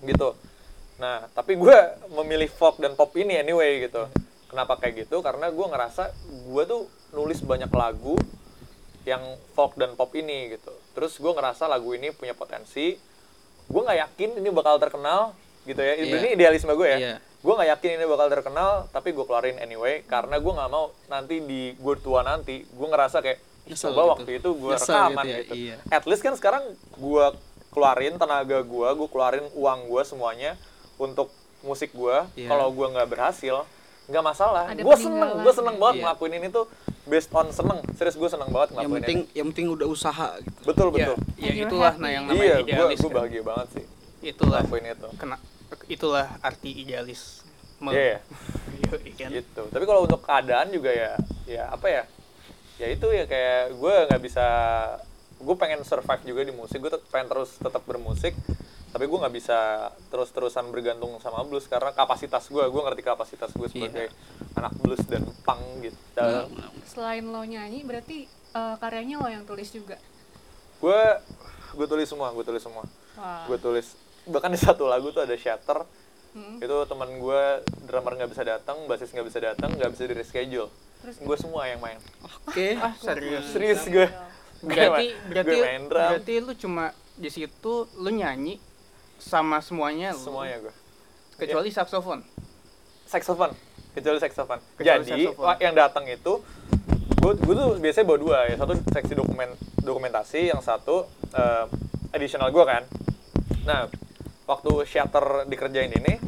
[0.00, 0.28] Gitu.
[0.96, 1.76] Nah tapi gue
[2.12, 4.08] memilih folk dan pop ini anyway gitu.
[4.48, 5.20] Kenapa kayak gitu?
[5.20, 6.10] Karena gue ngerasa
[6.48, 8.16] gue tuh nulis banyak lagu
[9.04, 9.20] yang
[9.52, 10.72] folk dan pop ini gitu.
[10.92, 12.96] Terus gue ngerasa lagu ini punya potensi.
[13.64, 15.94] Gue nggak yakin ini bakal terkenal gitu ya.
[15.94, 16.18] Iya.
[16.18, 16.98] ini idealisme gue ya.
[16.98, 17.16] Iya.
[17.42, 20.02] gue nggak yakin ini bakal terkenal tapi gue keluarin anyway.
[20.04, 24.00] Karena gue nggak mau nanti di gue tua nanti gue ngerasa kayak "Ih, Nyesel coba
[24.00, 24.10] gitu.
[24.12, 25.76] waktu itu gue rekaman gitu gitu, ya, iya.
[25.88, 27.26] at least kan sekarang gue
[27.70, 30.58] keluarin tenaga gue gue keluarin uang gue semuanya
[30.96, 32.48] untuk musik gue Iya.
[32.48, 33.62] kalau gue nggak berhasil
[34.02, 34.66] nggak masalah.
[34.74, 36.02] Gue seneng gue seneng banget Iya.
[36.04, 36.66] ngelakuin ini tuh
[37.04, 37.78] based on seneng.
[37.94, 39.36] Serius gue seneng banget yang ngelakuin penting ini.
[39.38, 40.58] yang penting udah usaha gitu.
[40.66, 41.16] betul ya, betul.
[41.38, 43.16] Ya you're itulah nah yang namanya iya gue idealis gue kan.
[43.16, 43.84] bahagia banget sih
[44.20, 44.58] itulah.
[44.60, 45.08] ngelakuin itu.
[45.16, 45.36] Kena
[45.86, 47.46] itulah arti idealis.
[47.80, 48.18] Iya,
[48.90, 49.30] Yoi, kan.
[49.30, 49.62] gitu.
[49.70, 51.10] Tapi kalau untuk keadaan juga ya
[51.46, 52.02] ya apa ya
[52.82, 54.46] ya itu ya kayak gue nggak bisa
[55.38, 58.34] gue pengen survive juga di musik gue pengen terus tetap bermusik
[58.90, 63.70] tapi gue nggak bisa terus-terusan bergantung sama blues karena kapasitas gue gue ngerti kapasitas gue
[63.70, 64.10] sebagai
[64.58, 66.28] anak blues dan punk gitu.
[66.84, 69.96] Selain lo nyanyi, berarti eh, karyanya lo yang tulis juga.
[70.82, 71.02] gue
[71.78, 72.84] gue tulis semua gue tulis semua.
[73.48, 73.96] Gue tulis
[74.28, 75.86] bahkan di satu lagu tuh ada shatter.
[76.32, 76.64] Mm.
[76.64, 77.42] itu teman gue
[77.84, 81.66] drummer nggak bisa datang basis nggak bisa datang nggak bisa di reschedule Terus gue semua
[81.66, 81.98] yang main.
[82.46, 82.78] Oke.
[82.78, 83.44] ah serius?
[83.50, 84.06] serius gue
[84.62, 85.98] berarti Gue berarti main drum.
[86.14, 88.62] berarti lu cuma di situ lu nyanyi
[89.18, 90.22] sama semuanya lu?
[90.22, 90.74] Semuanya gue
[91.34, 92.22] kecuali saksofon?
[93.02, 93.52] Saxophone
[93.92, 95.44] kecuali saxophone Kecuali jadi saxophone.
[95.44, 96.32] wah, yang datang itu
[97.18, 98.54] gue gue tuh biasanya bawa dua ya.
[98.56, 99.50] Satu seksi dokumen
[99.82, 101.66] dokumentasi yang satu eh,
[102.10, 102.86] additional gue kan.
[103.66, 103.90] Nah
[104.46, 106.22] waktu shutter dikerjain ini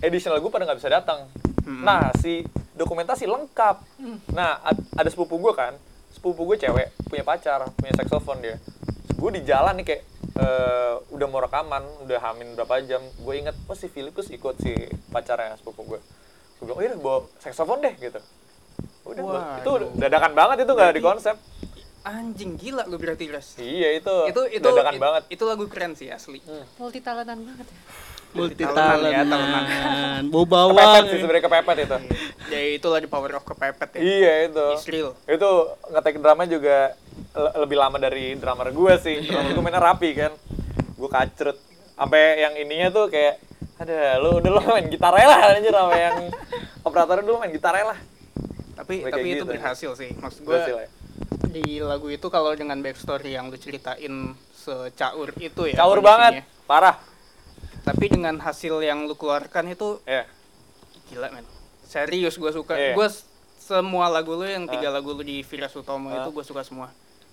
[0.00, 1.28] additional gue pada nggak bisa datang.
[1.62, 1.84] Hmm.
[1.86, 2.42] nah si
[2.82, 3.76] dokumentasi lengkap.
[4.30, 5.72] Nah ad- ada sepupu gue kan
[6.10, 8.56] sepupu gue cewek punya pacar punya saxophone dia.
[9.12, 10.02] Gue di jalan nih kayak
[10.34, 14.72] eh, udah mau rekaman udah hamin berapa jam gue inget oh si Filipus ikut si
[15.08, 16.00] pacarnya sepupu gue
[16.58, 18.20] gue bilang oh iya bawa saxophone deh gitu.
[19.02, 21.36] Udah gua- itu dadakan banget itu nggak di konsep.
[22.02, 23.54] anjing gila lu berarti res.
[23.56, 25.22] Iya itu itu itu dadakan it- banget.
[25.30, 26.42] itu lagu keren sih asli.
[26.74, 27.78] Multi talentan banget ya.
[28.32, 30.22] Multi Talentan ya, talentan.
[30.32, 31.96] Bau kepepet sih sebenarnya kepepet itu.
[32.48, 34.00] Ya itulah the power of kepepet ya.
[34.00, 34.66] Iya itu.
[34.72, 35.12] It's real.
[35.26, 35.50] Itu
[35.86, 36.96] ngetek drama juga
[37.30, 39.16] le- lebih lama dari drummer gue sih.
[39.22, 40.32] Drummer gue mainnya rapi kan.
[40.94, 41.60] Gue kacrut.
[41.92, 43.36] Sampai yang ininya tuh kayak
[43.76, 46.16] ada lu udah lo main gitar aja lah anjir sama yang
[46.80, 47.98] operator dulu main gitar aja lah.
[48.72, 49.44] Tapi Kayak tapi itu gitu.
[49.46, 50.10] berhasil sih.
[50.14, 50.88] Maksud gue Berhasil ya.
[51.52, 56.48] di lagu itu kalau dengan backstory yang lu ceritain secaur itu ya caur banget.
[56.64, 56.96] Parah
[57.82, 60.22] tapi dengan hasil yang lu keluarkan itu ya
[61.08, 61.44] gila men
[61.82, 62.94] serius gue suka Iya.
[62.94, 63.08] gue
[63.58, 64.96] semua lagu lu yang tiga Ah.
[64.96, 66.22] lagu lu di Vira Sutomo Ah.
[66.22, 66.88] itu gue suka semua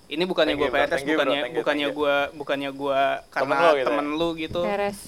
[0.09, 0.73] ini bukannya gue.
[0.73, 1.21] PRS Thank you, bro.
[1.21, 2.01] bukannya Thank you, bukannya thank you.
[2.01, 4.17] gue bukannya gue karena Temen lu gitu temen ya?
[4.17, 4.61] lu gitu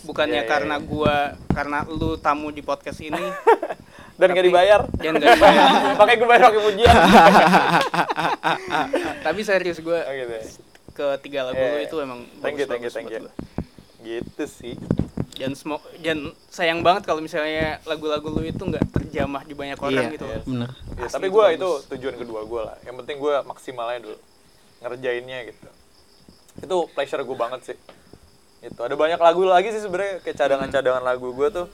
[0.04, 0.86] bukannya Iya, iya, karena iya.
[0.88, 1.16] gue
[1.52, 3.18] karena lu tamu di podcast ini
[4.22, 5.68] dan nggak Tapi- dibayar dan gak dibayar
[6.00, 6.96] pakai gue bayar pakai pujian
[9.22, 10.44] tapi serius gue oh, gitu ya.
[11.18, 11.88] ketiga lagu Iya, lu iya.
[11.88, 13.26] itu emang Thank you, thank you, thank you.
[14.02, 14.76] Gitu sih
[15.42, 20.06] dan semua dan sayang banget kalau misalnya lagu-lagu lu itu nggak terjamah di banyak orang
[20.06, 20.40] Iya, gitu iya.
[20.46, 20.70] Bener.
[21.00, 22.78] Ya, Asli tapi gue itu tujuan kedua gue lah.
[22.86, 24.18] Yang penting gue maksimal aja dulu
[24.86, 25.68] ngerjainnya gitu.
[26.62, 27.78] Itu pleasure gue banget sih.
[28.62, 31.68] Itu ada banyak lagu lagi sih sebenarnya kayak cadangan-cadangan lagu gue tuh.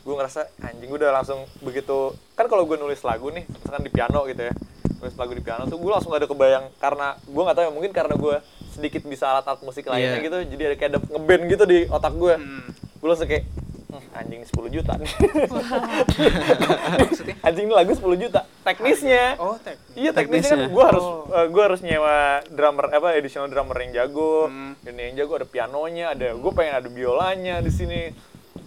[0.00, 3.92] Gue ngerasa anjing gue udah langsung begitu kan kalau gue nulis lagu nih misalkan di
[3.92, 4.54] piano gitu ya
[4.96, 7.92] nulis lagu di piano tuh gue langsung ada kebayang karena gue nggak tahu ya mungkin
[7.92, 8.36] karena gue
[8.70, 10.24] sedikit bisa alat-alat musik lainnya Iya.
[10.24, 12.62] gitu jadi ada kayak ada ngeband gitu di otak gue Hmm.
[12.96, 13.44] gue langsung kayak
[13.86, 15.10] "Hmm, anjing 10 juta nih
[17.00, 20.66] maksudnya anjing ini lagu 10 juta teknisnya oh tek Iya teknisnya kan Teknisnya.
[20.70, 21.26] gue harus Oh.
[21.28, 22.16] eh, gua harus nyewa
[22.48, 24.78] drummer apa additional drummer yang jago, Hmm.
[24.84, 28.00] ini yang jago ada pianonya, ada gue pengen ada biolanya di sini.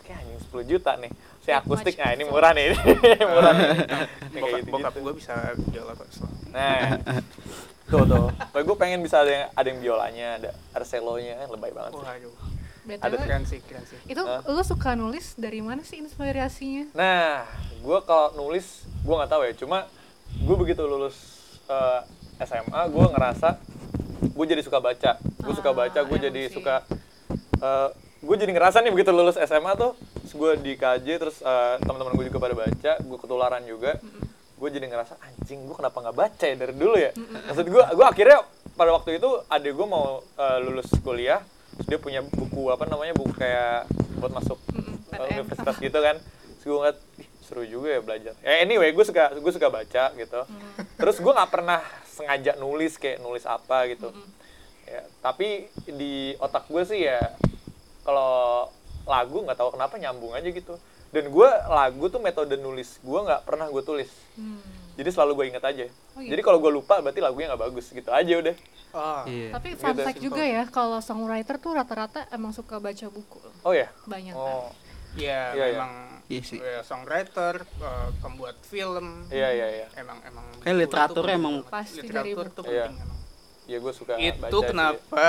[0.02, 1.12] Kayak anjing 10 juta nih.
[1.40, 2.76] Saya Too akustik, nah ini murah nih,
[3.26, 3.68] murah nih.
[3.70, 3.92] Ini kayak
[4.30, 4.72] bokap, gitu-gitu.
[4.74, 5.34] bokap gue bisa
[5.66, 6.08] biola kok.
[6.50, 6.80] Nah,
[7.86, 8.26] tuh tuh.
[8.32, 10.28] Tapi gue pengen bisa ada yang ada yang biolanya,
[10.72, 12.02] ada selonya, kan lebay banget sih.
[12.02, 12.36] waduh
[12.84, 14.44] BTW, Ada keren sih keren sih itu Hah?
[14.44, 16.92] lu suka nulis dari mana sih inspirasinya?
[16.92, 17.48] Nah,
[17.80, 19.54] gue kalau nulis, gue nggak tahu ya.
[19.56, 19.88] Cuma
[20.34, 21.16] gue begitu lulus
[21.66, 22.02] eh,
[22.44, 23.56] SMA, gue ngerasa
[24.26, 25.16] gue jadi suka baca.
[25.16, 26.60] Gue suka Ah, baca, gue jadi sih.
[26.60, 26.84] suka.
[28.20, 29.96] gue jadi ngerasa nih begitu lulus SMA tuh,
[30.30, 34.00] gue di KJ terus eh, teman-teman gue juga pada baca, gue ketularan juga.
[34.64, 37.12] Gue jadi ngerasa anjing, gue kenapa nggak baca ya dari dulu ya?
[37.52, 38.48] Maksud gue, gue akhirnya
[38.80, 41.44] pada waktu itu adik gue mau eh, lulus kuliah,
[41.76, 43.92] terus dia punya buku apa namanya buku kayak
[44.24, 44.56] buat masuk
[45.12, 48.34] uh, universitas gitu kan terus gue ngeliat "Ih, seru juga ya belajar.
[48.40, 50.42] Eh anyway, gue suka gue suka baca gitu.
[50.96, 54.16] Terus gue nggak pernah sengaja nulis kayak nulis apa gitu.
[54.88, 57.20] Ya, tapi di otak gue sih ya
[58.08, 58.72] kalau
[59.04, 60.80] lagu nggak tahu kenapa nyambung aja gitu.
[61.14, 64.10] Dan gue lagu tuh metode nulis gue nggak pernah gue tulis.
[64.34, 64.58] Hmm.
[64.94, 65.86] Jadi selalu gue inget aja.
[66.12, 66.30] Oh, iya.
[66.34, 68.56] Jadi kalau gue lupa berarti lagunya nggak bagus gitu aja udah.
[68.92, 69.22] Oh.
[69.26, 69.50] Iya.
[69.54, 73.38] Tapi fun Gitu, fact juga ya, kalau songwriter tuh rata-rata emang suka baca buku.
[73.62, 73.94] Oh ya.
[74.04, 74.58] Banyak kan.
[74.60, 74.70] Oh
[75.14, 75.78] Ya, Iya, iya.
[75.78, 75.94] memang
[76.26, 76.58] Iya sih.
[76.58, 79.30] ya, songwriter, eh, pembuat film.
[79.30, 79.88] iya iya iya.
[79.94, 81.62] Emang emang Kayak literatur emang-.
[81.64, 82.90] Pasti dari literatur tuh Iya.
[82.90, 83.20] penting emang.
[83.64, 84.66] Ya gue suka Itu baca sih.
[84.68, 85.26] kenapa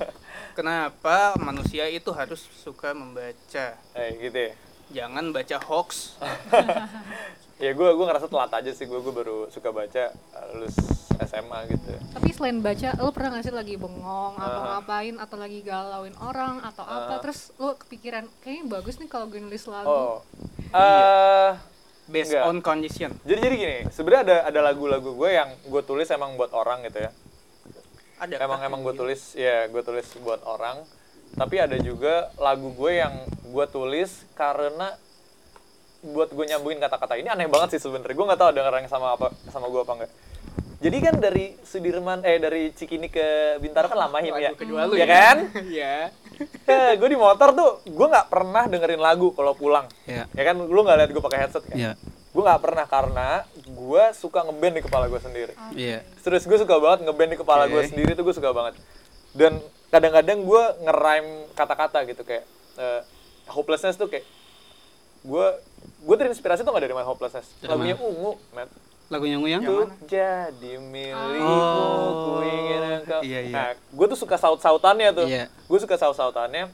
[0.56, 3.66] kenapa manusia itu harus suka membaca.
[3.92, 4.52] Eh gitu ya.
[4.94, 5.90] Jangan baca hoax.
[7.56, 10.76] Ya gue gue ngerasa telat aja sih gue gue baru suka baca uh, lulus
[11.24, 11.88] SMA gitu.
[12.12, 14.68] Tapi selain baca, lo pernah gak sih lagi bengong atau Aha.
[14.76, 17.16] ngapain atau lagi galauin orang atau apa?
[17.16, 17.20] Ah.
[17.24, 19.88] Terus lo kepikiran kayaknya bagus nih kalau gue nulis lagu.
[19.88, 20.20] Oh.
[20.76, 21.56] eh
[22.06, 22.46] Based Enggak.
[22.46, 23.10] on condition.
[23.26, 27.02] jadi jadi gini, sebenarnya ada ada lagu-lagu gue yang gue tulis emang buat orang gitu
[27.02, 27.10] ya.
[28.22, 29.08] Ada emang emang gue gitu?
[29.08, 30.84] tulis ya gue tulis buat orang.
[31.34, 33.14] Tapi ada juga lagu gue yang
[33.50, 34.94] gue tulis karena
[36.06, 38.14] buat gue nyambungin kata-kata ini aneh banget sih sebenarnya.
[38.14, 40.12] Gue nggak tahu ada orang yang sama apa sama gue apa enggak.
[40.76, 44.52] Jadi kan dari Sudirman eh dari Cikini ke Bintaro kan lama ya.
[44.52, 45.36] Kedua lu ya kan?
[45.72, 46.12] Iya.
[47.00, 49.88] gue di motor tuh gue nggak pernah dengerin lagu kalau pulang.
[50.04, 50.28] Iya.
[50.36, 51.76] Ya kan lu nggak lihat gue pakai headset kan?
[51.76, 51.92] Iya.
[52.36, 55.54] Gue nggak pernah karena gue suka ngeband di kepala gue sendiri.
[55.72, 56.04] Iya.
[56.20, 58.76] Terus gue suka banget ngeband di kepala gue sendiri tuh gue suka banget.
[59.32, 59.56] Dan
[59.88, 62.44] kadang-kadang gue ngerime kata-kata gitu kayak
[62.76, 63.00] eh,
[63.48, 64.26] hopelessness tuh kayak
[65.26, 65.46] gue
[66.06, 67.50] gue terinspirasi tuh gak dari My Hopelessness.
[67.66, 68.06] Lagunya mana?
[68.06, 68.70] Ungu, Matt.
[69.06, 69.62] Lagunya Nguyang?
[69.62, 72.10] Tuh jadi milikmu, Oh.
[72.10, 73.20] ku ingin engkau.
[73.22, 73.54] Iya, iya.
[73.54, 75.26] Nah, gue tuh suka saut-sautannya tuh.
[75.30, 75.46] Iya.
[75.70, 76.70] Gue suka saut-sautannya.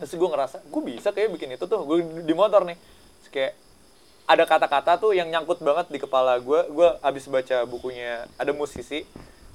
[0.00, 1.80] Terus gue ngerasa, gue bisa kayak bikin itu tuh.
[1.84, 2.76] Gue di motor nih.
[3.24, 3.52] Terus kayak
[4.28, 6.60] ada kata-kata tuh yang nyangkut banget di kepala gue.
[6.68, 9.08] Gue abis baca bukunya, ada musisi,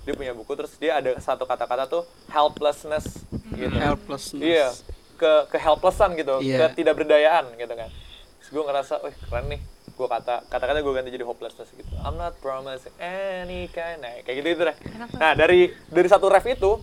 [0.07, 3.75] dia punya buku, terus dia ada satu kata-kata tuh helplessness gitu.
[3.75, 4.39] Helplessness.
[4.39, 4.71] Iya,
[5.19, 6.71] ke ke helplessan gitu, Iya.
[6.71, 7.91] ke tidak berdayaan gitu kan.
[8.39, 9.61] Terus gue ngerasa, wih keren nih.
[9.97, 11.89] Gue kata, kata-kata gue ganti jadi hopelessness gitu.
[11.99, 14.77] I'm not promising any kind, nah, kayak gitu gitu deh.
[15.19, 16.79] Nah dari dari satu ref itu,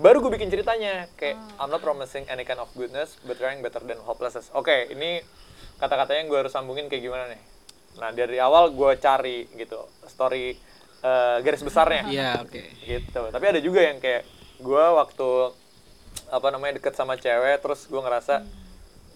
[0.00, 3.84] baru gue bikin ceritanya kayak I'm not promising any kind of goodness, but trying better
[3.84, 4.50] than hopelessness.
[4.56, 5.22] Oke, ini
[5.78, 7.40] kata-katanya yang gue harus sambungin kayak gimana nih?
[8.00, 10.56] Nah dari awal gue cari gitu story
[11.02, 12.62] eh, garis besarnya Iya, oke.
[12.80, 14.22] gitu tapi ada juga yang kayak
[14.56, 15.30] gue waktu
[16.28, 18.40] apa namanya deket sama cewek terus gue ngerasa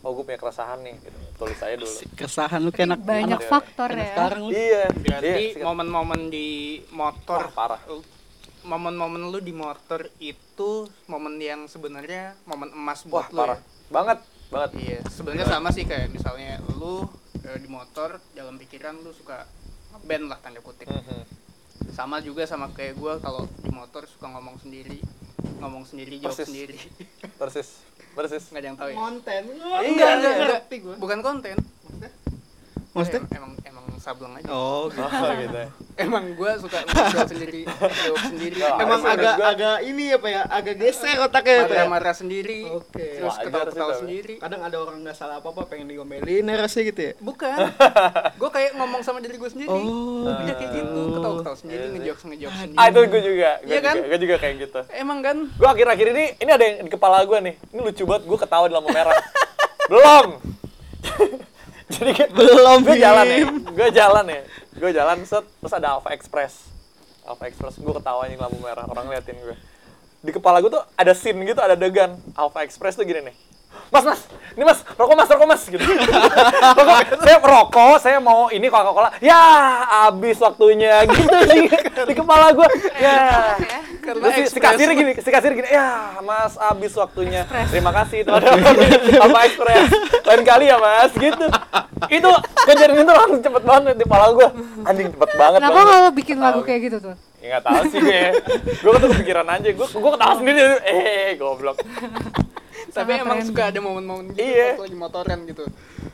[0.03, 1.18] oh gue punya keresahan nih gitu.
[1.37, 4.09] tulis aja dulu Keresahan lu kayak anak Banyak Anak- faktor anak ya.
[4.09, 4.51] sekarang lu.
[4.51, 6.49] iya Berarti iya, momen-momen di
[6.90, 7.81] motor Wah, parah.
[8.62, 10.70] Momen-momen lu di motor itu
[11.07, 13.38] momen yang sebenarnya momen emas wah buat lu.
[13.38, 13.62] parah ya?
[13.88, 17.07] banget banget Iya, sebenarnya sama sih kayak misalnya lu
[17.40, 19.46] eh, di motor dalam pikiran lu suka
[20.01, 20.87] band lah tanda kutip.
[20.87, 21.46] Mhm.
[21.93, 25.01] Sama juga sama kayak gua kalau di motor suka ngomong sendiri,
[25.61, 26.47] ngomong sendiri jawab Persis.
[26.49, 26.79] sendiri.
[27.41, 27.69] persis
[28.17, 28.97] persis Nggak ada yang tahu ya.
[28.97, 29.43] Konten.
[29.53, 30.81] Enggak, enggak, enggak.
[30.81, 30.95] gua.
[30.97, 31.57] Bukan konten.
[32.97, 33.23] Maksudnya?
[33.37, 34.49] Emang emang sableng aja.
[34.49, 35.05] Oh, gitu.
[35.05, 35.71] oh gitu ya.
[35.97, 38.61] Emang gua suka jawab sendiri, jawab sendiri.
[38.63, 40.43] Oh, Emang agak gua- agak ini apa ya?
[40.47, 41.73] Agak geser otaknya ya, Pak, ya?
[41.83, 42.61] marah-marah sendiri.
[42.69, 43.07] Oke.
[43.17, 44.01] Terus ketawa-ketawa sih, tapi.
[44.03, 44.35] sendiri.
[44.37, 47.13] Kadang ada orang nggak salah apa-apa pengen diomelin ya rasanya gitu ya.
[47.19, 47.57] Bukan.
[48.41, 49.73] gue kayak ngomong sama diri gue sendiri.
[49.73, 51.97] Oh, Udah kayak gitu, ketawa-ketawa sendiri, Iya sih.
[51.97, 52.77] ngejokes ngejokes sendiri.
[52.77, 53.95] ah itu gue juga gue Iya kan?
[53.95, 55.37] juga gue juga kayak gitu Emang kan?
[55.49, 58.65] gue akhir-akhir ini ini ada yang di kepala gue nih ini lucu banget gue ketawa
[58.65, 59.17] di lampu merah
[59.87, 60.27] belum
[61.89, 64.41] jadi kayak Belum, gue jalan ya gue jalan ya
[64.77, 66.69] gue jalan set terus ada Alpha Express.
[67.27, 69.57] Alpha Express gue ketawa lampu merah orang liatin gue
[70.27, 73.37] di kepala gue tuh ada scene gitu ada degan Alpha Express tuh gini nih
[73.87, 74.20] Mas, mas,
[74.59, 75.85] ini mas, rokok mas, rokok mas, gitu.
[76.75, 79.14] rokok, saya rokok, saya mau ini Coca-Cola.
[79.22, 79.38] Ya,
[80.07, 81.70] habis waktunya, gitu sih
[82.09, 82.68] di kepala gue.
[82.99, 83.55] Ya,
[84.07, 87.42] Karena Terus si, si kasir gini, si kasir gini, ya mas habis waktunya.
[87.70, 88.55] Terima kasih itu ada
[89.27, 89.90] apa ekspres.
[90.22, 91.46] Lain kali ya mas, gitu.
[92.07, 92.31] Itu
[92.70, 94.49] kejadian itu langsung cepet banget di kepala gue.
[94.87, 95.59] Anjing cepet banget.
[95.59, 95.90] Kenapa banget.
[95.90, 97.14] kalau bikin lagu kayak gitu tuh?
[97.42, 98.22] Ya nggak tahu sih gue.
[98.83, 99.68] Gue tuh kepikiran aja.
[99.75, 100.62] Gue gue ketawa sendiri.
[100.87, 101.77] Eh goblok.
[102.97, 104.69] Tapi emang suka ada momen-momen gitu Iya.
[104.73, 105.65] pas lagi motoran gitu.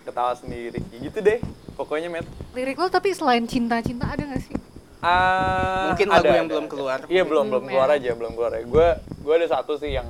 [0.03, 0.79] Ketawa sendiri.
[0.85, 1.39] Ya gitu deh.
[1.73, 2.27] Pokoknya met.
[2.53, 4.55] Lirik lo tapi selain cinta-cinta ada gak sih?
[5.01, 6.99] Ah, Mungkin lagu yang belum keluar.
[7.07, 7.97] Iya belum belum Belum keluar ya.
[7.97, 8.63] aja belum keluar ya.
[8.65, 8.87] Gue
[9.19, 10.07] gue ada satu sih yang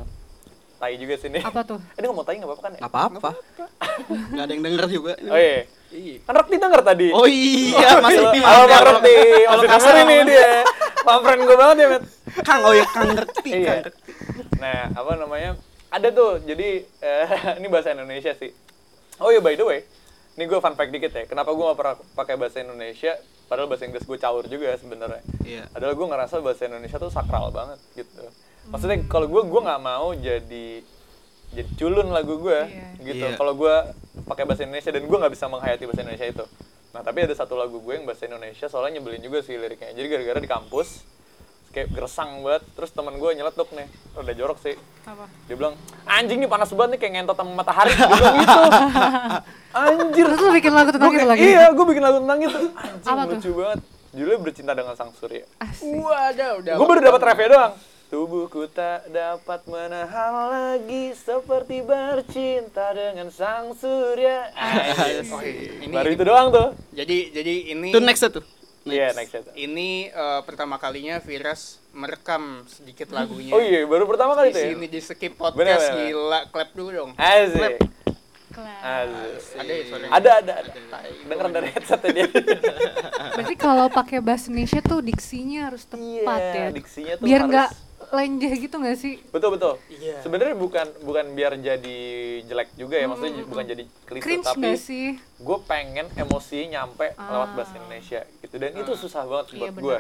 [0.77, 1.41] tai juga sini.
[1.41, 1.79] Apa tuh?
[1.95, 2.81] Eh, dia ngomong tai nggak apa-apa kan ya?
[2.81, 3.31] Nggak apa-apa.
[4.29, 5.13] Nggak ada yang denger juga.
[5.25, 5.61] Oh iya.
[5.89, 6.17] Iya.
[6.23, 7.07] Kan Rekti denger tadi.
[7.09, 8.85] Oh iya, Mas Halo, ini Halo Bang Mas.
[8.91, 9.17] Rekti.
[9.43, 10.29] Kalau Masih kasar denger ini apa?
[10.29, 10.51] dia.
[11.03, 12.03] Friend gue banget ya, Met.
[12.43, 13.65] Kang, oh ya Kang ngerti, Iya.
[13.67, 14.11] Kang ngerti.
[14.57, 15.51] Nah, apa namanya?
[15.93, 16.41] Ada tuh.
[16.41, 17.27] Jadi eh,
[17.59, 18.51] ini bahasa Indonesia sih.
[19.21, 19.81] Oh iya by the way,
[20.35, 23.13] ini gue fun fact dikit ya kenapa gue gak pernah pakai bahasa Indonesia
[23.45, 25.69] padahal bahasa Inggris gue caur juga sebenarnya Iya.
[25.71, 28.25] adalah gue ngerasa bahasa Indonesia tuh sakral banget gitu
[28.65, 30.67] maksudnya kalau gue gue nggak mau jadi
[31.53, 32.89] jadi culun lagu gue Iya.
[33.05, 33.37] gitu Iya.
[33.37, 33.75] kalau gue
[34.25, 36.45] pakai bahasa Indonesia dan gue nggak bisa menghayati bahasa Indonesia itu
[36.93, 40.07] nah tapi ada satu lagu gue yang bahasa Indonesia soalnya nyebelin juga sih liriknya jadi
[40.09, 41.05] gara-gara di kampus
[41.73, 42.63] kayak gersang banget.
[42.77, 44.77] Terus teman gue nyeletuk nih udah jorok sih.
[45.03, 45.27] Apa?
[45.51, 45.75] dia bilang
[46.07, 47.91] anjing nih panas banget nih kayak ngentot sama matahari.
[47.91, 48.61] Dia bilang gitu.
[49.83, 50.25] Anjir.
[50.29, 51.43] Terus lu bikin lagu tentang Gua itu lagi?
[51.43, 52.61] iya gue bikin lagu tentang itu.
[52.71, 53.35] Anjing Apa tuh?
[53.35, 53.81] lucu banget.
[54.13, 55.45] Judulnya bercinta dengan sang surya.
[55.59, 55.89] Asik.
[55.89, 56.75] Waduh, udah.
[56.77, 57.73] gue baru dapat refnya doang.
[58.13, 64.53] Tubuhku tak dapat menahan lagi seperti bercinta dengan sang surya.
[65.33, 66.69] Oh, ini, baru itu doang tuh.
[66.93, 68.45] Jadi jadi ini Itu next tuh.
[68.85, 73.51] Iya next itu ini eh, pertama kalinya Viras merekam sedikit lagunya.
[73.51, 76.01] oh iya baru pertama kali Di itu ya sini di skip Bener, podcast bener.
[76.09, 77.11] gila, clap dulu dong.
[77.15, 77.75] asik
[78.49, 78.81] Kelas.
[78.85, 80.11] asik Ada ya suaranya?
[80.11, 80.71] ada ada ada
[81.23, 82.27] denger dari headset dia
[83.33, 86.69] Berarti kalau pakai bahasa Indonesia tuh diksinya harus tepat Iya, ya.
[86.71, 87.71] diksinya tuh Biar harus- nggak
[88.13, 89.15] lenjeh gitu nggak sih?
[89.27, 90.21] betul betul Iya.
[90.21, 91.99] sebenarnya bukan bukan biar jadi
[92.43, 95.17] jelek juga ya maksudnya bukan jadi klise Cringe tapi sih?
[95.17, 97.55] gue pengen emosi nyampe lewat Ah.
[97.55, 99.83] bahasa Indonesia gitu dan itu susah banget Iya, buat bener.
[99.83, 99.99] gue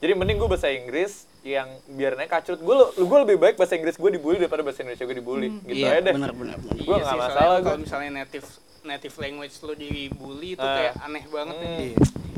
[0.00, 4.10] jadi mending gue bahasa Inggris yang biarnya kacrut gue gue lebih baik bahasa Inggris gue
[4.10, 6.56] dibully daripada bahasa Indonesia gue dibully gitu Iya, aja deh benar benar.
[6.56, 6.74] benar.
[6.78, 7.56] Gua Iya nggak sih, masalah.
[7.60, 8.46] Kalau misalnya native
[8.82, 10.72] native language lu dibully itu Ah.
[10.74, 11.68] kayak aneh banget ya.
[11.68, 11.80] Hmm.
[11.82, 11.96] Iya.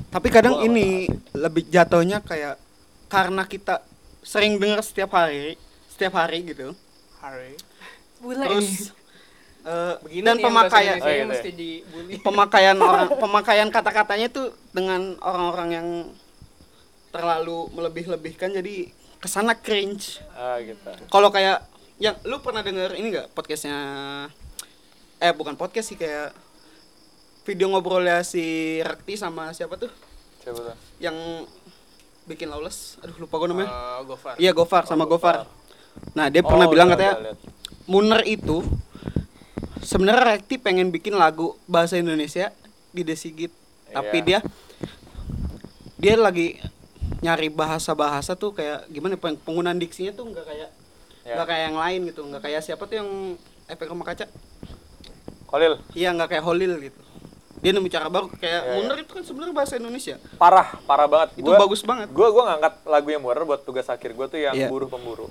[0.08, 0.86] Tapi kadang Gua ini
[1.32, 2.58] lebih jatuhnya kayak
[3.06, 3.74] karena kita
[4.22, 5.58] sering dengar setiap hari,
[5.90, 6.72] setiap hari gitu.
[7.18, 7.58] Hari.
[8.22, 8.94] Bule Terus
[9.70, 11.58] eh, Begini dan pemakaian Oh, iya, mesti iya.
[11.58, 12.14] dibully.
[12.26, 15.88] pemakaian orang pemakaian kata-katanya tuh dengan orang-orang yang
[17.12, 18.88] terlalu melebih-lebihkan jadi
[19.20, 20.18] ke sana cringe.
[20.32, 21.62] ah gitu Kalau kayak
[22.02, 23.78] yang lu pernah denger ini nggak podcastnya
[25.22, 26.34] eh bukan podcast sih kayak
[27.46, 28.42] video ngobrolnya si
[28.82, 29.90] Rekti sama siapa tuh
[30.42, 31.14] coba tuh yang
[32.24, 32.96] bikin lawless.
[33.00, 33.70] Aduh lupa gue namanya.
[33.70, 34.34] Eh, Gofar.
[34.36, 35.44] iya Gofar sama Oh, Gofar.
[36.12, 37.34] Nah dia Oh, pernah bilang katanya.
[37.84, 38.62] Muner itu
[39.80, 42.54] sebenarnya Rekti pengen bikin lagu bahasa Indonesia
[42.88, 43.50] di Desigit
[43.88, 44.24] tapi Iya.
[44.24, 44.38] dia
[45.98, 46.58] dia lagi
[47.20, 50.70] nyari bahasa-bahasa tuh kayak gimana peng- penggunaan diksinya tuh nggak kayak
[51.22, 51.34] Ya.
[51.34, 52.20] nggak kayak yang lain gitu.
[52.24, 53.08] Nggak kayak siapa tuh yang
[53.66, 54.26] efek rumah kaca?
[55.46, 55.78] Khalil.
[55.92, 56.98] Iya nggak kayak Holil gitu
[57.62, 61.28] dia nemu cara baru kayak Ya, Muner itu kan sebenarnya bahasa Indonesia parah parah banget
[61.36, 64.38] itu Gua- bagus banget gue gue ngangkat lagu yang Muner buat tugas akhir gue tuh
[64.40, 64.66] yang Iya.
[64.66, 65.30] buruh pemburu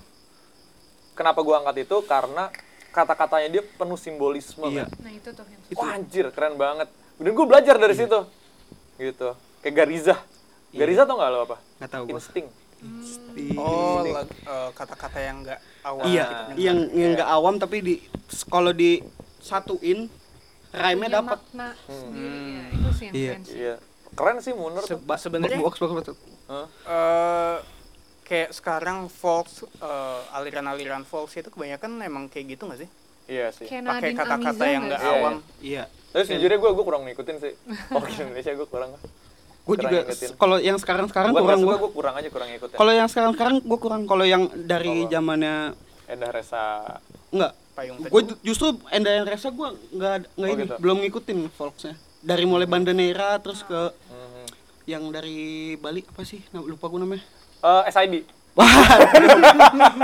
[1.11, 2.47] kenapa gue angkat itu karena
[2.89, 4.83] kata-katanya dia penuh simbolisme Iya.
[4.83, 4.89] men.
[4.97, 6.91] Nah itu tuh yang Wah anjir keren banget.
[7.15, 8.01] Dan gue belajar dari Iya.
[8.03, 8.19] situ.
[8.97, 9.29] Gitu.
[9.59, 10.15] Kayak Gariza.
[10.71, 11.57] Gariza tau gak lo apa?
[11.77, 12.47] nggak tahu gua Insting.
[13.55, 16.65] Oh, lag- eh, kata-kata yang enggak awal iya gitu.
[16.65, 17.93] yang yang nggak awam tapi di
[18.49, 18.97] kalau di
[19.37, 20.09] satuin
[20.71, 22.47] rhyme-nya dapat makna sendiri Hmm.
[22.49, 22.63] ya.
[22.71, 23.29] Itu sih yang Iya.
[23.29, 23.55] keren sih.
[23.57, 23.75] Iya.
[24.11, 24.89] Keren sih Muner tuh.
[24.89, 26.05] Seba- sebenarnya- box box box
[26.47, 26.67] Hah?
[26.85, 27.57] Eh,
[28.23, 32.89] kayak sekarang folk eh, aliran-aliran folk itu kebanyakan emang kayak gitu gak sih?
[33.25, 33.65] Iya sih.
[33.65, 35.07] Kayak Pakai kata-kata yang nggak enggak sih?
[35.07, 35.35] Iya, awam.
[35.61, 37.53] iya Tapi sejujurnya gue gue kurang ngikutin sih.
[37.89, 38.91] Oh di Indonesia gue kurang.
[39.61, 39.99] gue juga
[40.35, 42.75] kalau yang sekarang sekarang Bukan kurang gue gue kurang aja kurang ngikutin.
[42.75, 45.77] kalau yang sekarang sekarang gue kurang kalau yang dari zamannya
[46.09, 46.81] Endah Resa.
[47.29, 48.37] enggak Payung gue teduh.
[48.41, 50.75] justru Enda yang Resa gue nggak nggak Oh, ini gitu.
[50.77, 54.45] belum ngikutin folksnya dari mulai Bandanera terus ke Mhm.
[54.85, 55.39] yang dari
[55.75, 57.23] Bali apa sih Nah, lupa gue namanya
[57.59, 58.15] Eh, SID.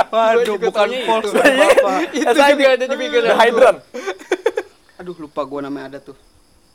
[0.07, 1.29] waduh juga bukan itu.
[1.29, 3.27] apa Itu juga ada di pikiran.
[3.27, 3.79] The Hydrant.
[4.97, 6.17] aduh lupa gue namanya ada tuh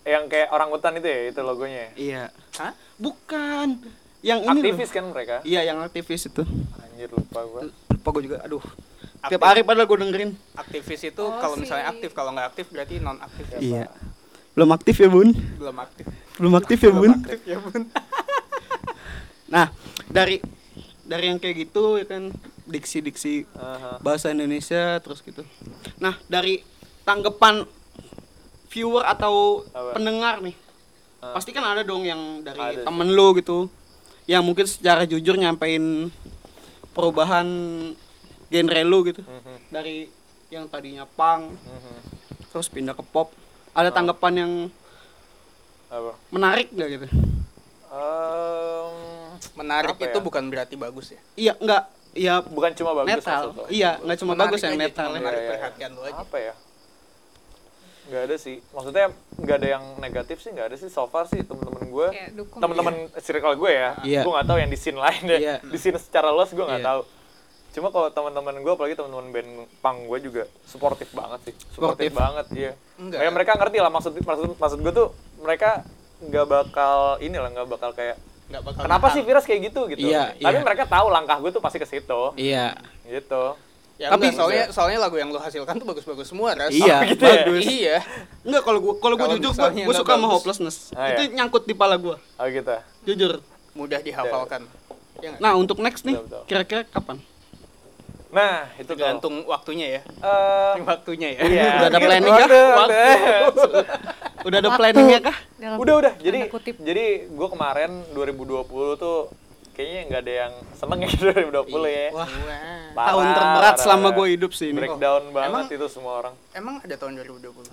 [0.03, 1.87] Yang kayak orang hutan itu ya, itu logonya.
[1.95, 2.23] iya
[2.55, 2.75] Hah?
[2.97, 3.79] bukan
[4.21, 4.62] yang ini loh.
[4.69, 5.37] Aktivis kan mereka.
[5.43, 6.43] iya yang aktivis itu
[6.77, 7.61] Anjir lupa gue.
[7.88, 8.62] lupa gue juga aduh
[9.25, 9.49] tiap Aktif.
[9.49, 13.19] hari padahal gue dengerin Aktivis itu Oh, kalau misalnya aktif, kalau nggak aktif berarti non
[13.19, 13.45] aktif.
[13.57, 13.87] iya
[14.53, 16.05] belum aktif ya bun Belum aktif.
[16.37, 17.83] belum aktif ya bun Aktif ya, Bun.
[19.49, 19.69] nah
[20.07, 20.41] dari
[21.03, 22.33] dari yang kayak gitu ya kan
[22.65, 23.99] diksi-diksi Aha.
[23.99, 25.45] bahasa Indonesia terus gitu
[25.97, 26.61] nah dari
[27.03, 27.65] tanggapan
[28.69, 29.97] viewer atau Apa?
[29.97, 30.57] pendengar nih
[31.19, 31.33] Ah.
[31.33, 32.85] pasti kan ada dong yang dari Ada sih.
[32.85, 33.71] temen lu gitu
[34.25, 36.11] yang mungkin secara jujur nyampein
[36.90, 37.46] perubahan
[38.53, 39.55] genre lu gitu Mhm.
[39.69, 40.07] dari
[40.48, 41.96] yang tadinya punk Mhm.
[42.46, 43.33] terus pindah ke pop
[43.73, 43.94] ada Oh.
[43.94, 44.53] tanggapan yang
[45.88, 46.13] Apa?
[46.29, 47.09] menarik gak gitu
[47.92, 48.92] Em,
[49.55, 50.23] Menarik Apa itu ya?
[50.23, 51.21] bukan berarti bagus ya.
[51.35, 51.83] iya enggak
[52.13, 53.69] iya bukan cuma bagus lo.
[53.69, 55.19] iya nggak cuma Menarik bagus yang aja, netral cuma ya.
[55.19, 55.50] menarik iya.
[55.50, 56.15] perhatian lu aja.
[56.19, 56.55] apa ya
[58.03, 59.07] nggak ada sih maksudnya
[59.38, 62.09] nggak ada yang negatif sih nggak ada sih so far sih temen-temen gue
[62.55, 64.21] temen-temen circle gue ya Iya.
[64.23, 65.55] gue nggak tahu yang di scene lain ya Iya.
[65.63, 66.88] di scene secara luas gue nggak Iya.
[66.88, 67.00] tahu
[67.73, 69.50] cuma kalau teman-teman gue apalagi teman-teman band
[69.81, 73.18] punk gue juga suportif banget sih suportif banget iya Enggak.
[73.25, 75.08] kayak mereka ngerti lah maksud maksud maksud gue tuh
[75.40, 75.81] mereka
[76.20, 78.20] nggak bakal ini lah nggak bakal kayak
[78.52, 79.16] nggak bakal kenapa nahan.
[79.16, 80.64] sih Virus kayak gitu gitu Iya, tapi iya.
[80.64, 82.77] mereka tahu langkah gue tuh pasti ke situ iya
[83.08, 83.56] gitu
[84.00, 86.75] Ya, Tapi- tapi soalnya soalnya lagu yang lo hasilkan tuh bagus-bagus semua, Ras.
[86.75, 87.44] Iya, gitu ya?
[87.44, 87.62] bagus.
[87.62, 87.96] Iya.
[88.42, 90.35] Enggak kalau gua kalau gua Kalau jujur gua, misalnya gua nggak suka sama bagus.
[90.35, 90.77] hopelessness.
[90.90, 91.31] Ah, itu iya.
[91.38, 92.16] nyangkut di pala gua.
[92.18, 92.73] oh gitu
[93.06, 93.33] Jujur.
[93.73, 94.66] Mudah dihafalkan.
[95.20, 95.38] Ya nggak?
[95.38, 96.18] Nah, untuk next nih,
[96.48, 97.20] kira-kira kapan?
[98.33, 100.01] Nah itu kalau tergantung waktunya ya.
[100.03, 101.41] Eh, Waktunya ya.
[101.45, 102.07] iya Udah ada gitu.
[102.09, 102.49] planning kah?
[102.49, 103.17] Waduh.
[104.49, 104.81] Udah ada Waktu.
[104.81, 105.37] planningnya kah?
[105.55, 106.75] Dalam udah udah jadi kutip.
[106.79, 108.67] jadi gue kemarin 2020
[108.97, 109.31] tuh
[109.73, 111.11] kayaknya nggak ada yang seneng ya
[111.63, 112.29] 2020 ya Wah,
[112.93, 114.77] Parah, tahun terberat selama gua hidup sih ini.
[114.77, 117.71] breakdown Oh, banget emang- itu semua orang Emang ada tahun 2020?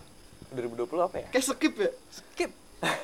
[0.51, 1.91] 2020 apa ya Kayak skip ya?
[2.10, 2.51] Skip.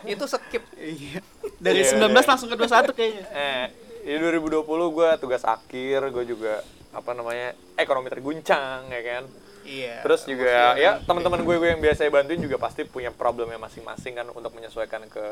[0.06, 0.64] Itu skip.
[0.76, 1.20] Iya.
[1.58, 2.24] Dari Iya, 19 udah.
[2.26, 3.24] langsung ke 21 kayaknya.
[3.30, 3.66] eh
[4.06, 6.62] di 2020 gue tugas akhir gue juga
[6.95, 9.23] apa namanya ekonomi terguncang ya kan
[9.61, 9.99] Iya.
[9.99, 14.29] terus juga ya teman-teman gue gue yang biasa bantuin juga pasti punya problemnya masing-masing kan
[14.29, 15.25] untuk menyesuaikan ke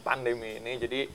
[0.00, 1.10] pandemi ini jadi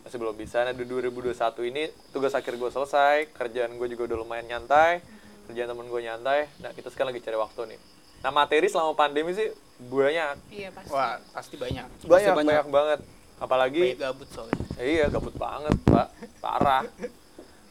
[0.00, 1.36] masih belum bisa nah di 2021
[1.66, 5.04] ini tugas akhir gue selesai kerjaan gue juga udah lumayan nyantai
[5.44, 7.80] kerjaan temen gue nyantai nah kita sekarang lagi cari waktu nih
[8.18, 10.90] nah materi selama pandemi sih banyak Iya pasti.
[10.90, 11.84] Wah, pasti banyak.
[12.00, 12.34] banyak banyak.
[12.34, 13.00] banyak banget
[13.38, 14.56] apalagi Banyak gabut soalnya.
[14.80, 16.08] iya gabut banget pak
[16.40, 16.82] parah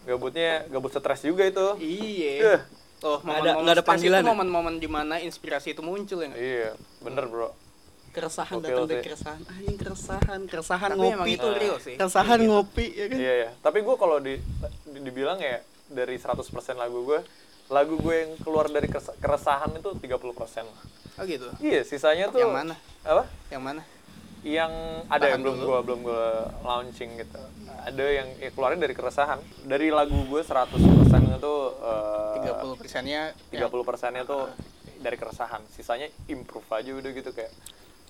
[0.07, 2.55] gabutnya gabut stres juga itu Iya.
[2.55, 2.61] Eh,
[2.99, 4.31] Oh, Nggak ada- nggak ada panggilan itu ya?
[4.33, 6.39] momen-momen di mana inspirasi itu muncul ya nggak?
[6.39, 7.53] iya bener bro
[8.09, 9.41] Keresahan Oke, datang dari keresahan.
[9.45, 11.31] Anjing keresahan, keresahan Tapi ngopi.
[11.31, 11.93] itu real sih.
[11.93, 13.17] Keresahan ngopi ya kan?
[13.19, 13.49] Iya ya.
[13.61, 14.41] Tapi gue kalau di,
[14.87, 16.41] di- dibilang ya dari 100%
[16.73, 17.21] lagu gue,
[17.69, 20.65] lagu gue yang keluar dari keresa- keresahan itu 30%.
[21.13, 21.45] Oh gitu.
[21.59, 22.73] Iya, sisanya tuh Yang mana?
[23.03, 23.29] Apa?
[23.47, 23.81] Yang mana?
[24.47, 24.73] Yang
[25.11, 26.25] ada Tahan yang belum gue belum gue
[26.63, 27.39] launching gitu.
[27.67, 29.39] Ada yang ya, keluarnya dari keresahan.
[29.67, 30.71] Dari lagu gue 100%
[31.35, 34.47] itu uh, 30 persennya 30 persennya tuh
[35.03, 35.61] dari keresahan.
[35.67, 37.51] Sisanya improve aja udah gitu kayak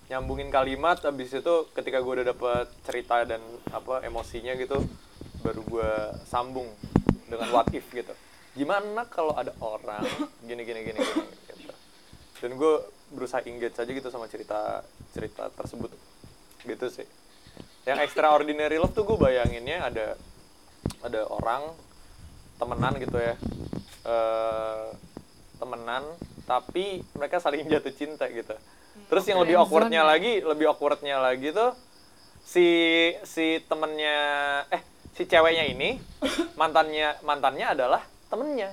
[0.07, 3.43] nyambungin kalimat habis itu ketika gue udah dapet cerita dan
[3.75, 4.79] apa emosinya gitu
[5.43, 5.91] baru gue
[6.23, 6.67] sambung
[7.27, 8.15] dengan what if gitu
[8.55, 10.07] gimana kalau ada orang
[10.47, 11.73] gini gini gini gini gitu.
[12.39, 12.73] dan gue
[13.11, 14.81] berusaha engage aja gitu sama cerita
[15.11, 15.91] cerita tersebut
[16.67, 17.07] gitu sih.
[17.87, 20.19] Yang extraordinary love tuh gue bayanginnya ada
[21.01, 21.71] ada orang
[22.59, 23.35] temenan gitu ya.
[24.03, 24.85] Eh
[25.57, 26.05] temenan
[26.45, 28.55] tapi mereka saling jatuh cinta gitu.
[29.09, 30.07] Terus yang lebih awkwardnya ya?
[30.07, 31.73] lagi lebih awkwardnya lagi tuh
[32.47, 32.67] si
[33.27, 34.17] si temennya
[34.71, 34.81] eh
[35.17, 35.99] si ceweknya ini
[36.59, 38.01] mantannya mantannya adalah
[38.31, 38.71] temennya.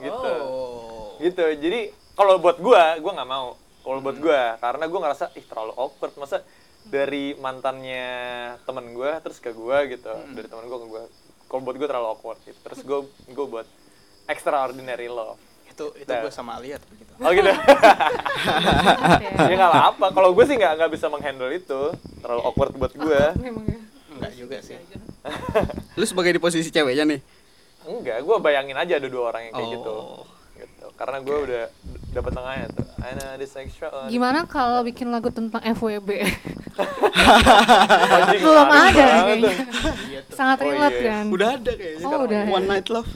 [0.00, 0.32] Gitu.
[0.40, 1.18] Oh.
[1.20, 1.44] gitu.
[1.58, 3.58] Jadi kalau buat gua gua nggak mau.
[3.80, 6.14] Kalau buat gua karena gua ngerasa ih terlalu awkward.
[6.16, 6.44] Masa
[6.82, 8.08] dari mantannya
[8.60, 11.02] temen gua terus ke gua gitu dari temen gua ke gua
[11.46, 13.66] kalau buat gua terlalu awkward gitu terus gua gua buat
[14.26, 16.20] extraordinary love Itu itu Nah.
[16.20, 17.12] gue sama Alia tuh gitu.
[17.16, 19.46] oh gitu Ya.
[19.46, 21.80] ya nggak apa kalau gue sih nggak nggak bisa menghandle itu
[22.18, 23.78] terlalu awkward buat gua Memang ya.
[24.10, 24.76] Enggak juga sih.
[25.94, 27.20] Lu sebagai di posisi ceweknya nih.
[27.82, 29.72] enggak gua bayangin aja ada dua orang yang kayak Oh.
[29.72, 29.96] gitu
[31.00, 35.32] karena gua udah d- dapet tengahnya tuh I know this extra Gimana kalau bikin lagu
[35.32, 36.08] tentang FWB?
[38.36, 39.52] Belum ada kayaknya.
[40.06, 40.20] Iya.
[40.30, 41.10] Sangat Oh, relate iya.
[41.10, 41.24] kan?
[41.28, 42.04] Udah ada kayaknya.
[42.06, 42.40] Oh, udah.
[42.46, 43.08] One Night Love.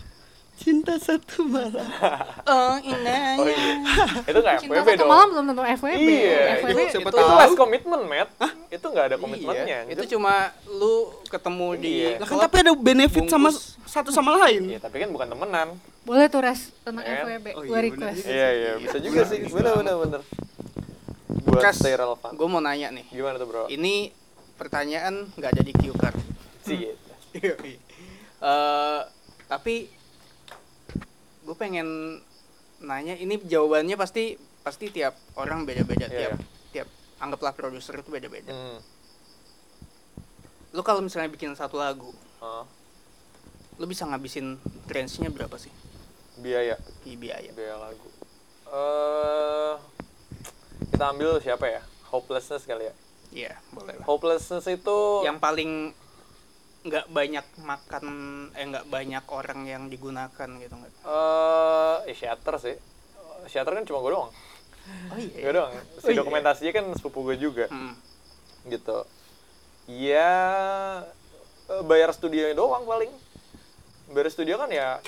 [0.54, 1.82] Cinta satu malam.
[2.46, 3.34] Oh, indah.
[3.34, 3.74] oh iya
[4.22, 5.98] itu nggak Cinta FWB satu dong malam belum tentu FWB.
[5.98, 7.26] Iya, FWB itu, siapa itu, tahu.
[7.26, 8.28] itu less komitmen, Matt.
[8.70, 9.64] Itu nggak ada komitmennya.
[9.66, 10.34] Iya, itu Itu cuma
[10.70, 10.94] lu
[11.26, 12.10] ketemu di Iya.
[12.16, 13.76] Lah kan tapi ada benefit sama Bungkus.
[13.84, 14.62] satu sama lain.
[14.70, 15.68] Iya, tapi kan bukan temenan.
[16.04, 17.24] Boleh tuh res tentang Kan?
[17.24, 17.46] FWB.
[17.54, 18.20] Oh, iya, request.
[18.20, 18.28] bener.
[18.30, 19.40] Iya, iya, bisa juga sih.
[19.46, 20.20] Bener, bener, bener.
[21.44, 22.30] Buat Kas, stay relevan.
[22.30, 23.06] gue mau nanya nih.
[23.08, 23.64] Gimana tuh, bro?
[23.66, 24.12] Ini
[24.54, 26.16] pertanyaan nggak ada di cue card.
[26.60, 26.92] Sih,
[27.32, 27.64] gitu.
[28.38, 29.00] Eh,
[29.46, 29.88] tapi
[31.40, 32.20] gue pengen
[32.78, 36.44] nanya ini jawabannya pasti pasti tiap orang beda-beda Iya, tiap iya.
[36.70, 36.88] tiap
[37.18, 38.48] anggaplah produser itu beda-beda.
[38.48, 38.80] Hmm.
[40.70, 42.68] Lu kalau misalnya bikin satu lagu, Ah,
[43.74, 45.72] lu bisa ngabisin range-nya berapa sih?
[46.36, 47.50] Biaya, Di biaya.
[47.50, 48.08] biaya lagu.
[48.66, 49.74] Eh,
[50.90, 51.82] kita ambil siapa ya?
[52.08, 52.94] Hopelessness kali ya.
[53.30, 54.04] Iya, boleh lah.
[54.06, 55.70] Hopelessness itu Yang paling
[56.84, 58.04] nggak banyak makan
[58.52, 60.92] eh nggak banyak orang yang digunakan gitu nggak?
[61.02, 62.76] eh eh, Shatter sih.
[63.46, 64.30] Shatter kan cuma gue doang.
[65.10, 65.38] Oh iya.
[65.40, 65.72] Gue doang.
[65.96, 66.18] Si Oh, iya.
[66.20, 67.66] dokumentasinya kan sepupu gue juga.
[67.68, 67.96] Hmm.
[68.64, 69.04] gitu
[69.84, 70.32] ya
[71.68, 73.12] eh, bayar studionya doang paling
[74.08, 75.04] bayar studio kan ya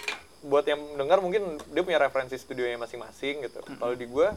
[0.47, 3.61] buat yang dengar mungkin dia punya referensi studionya masing-masing gitu.
[3.76, 4.30] Kalau di gua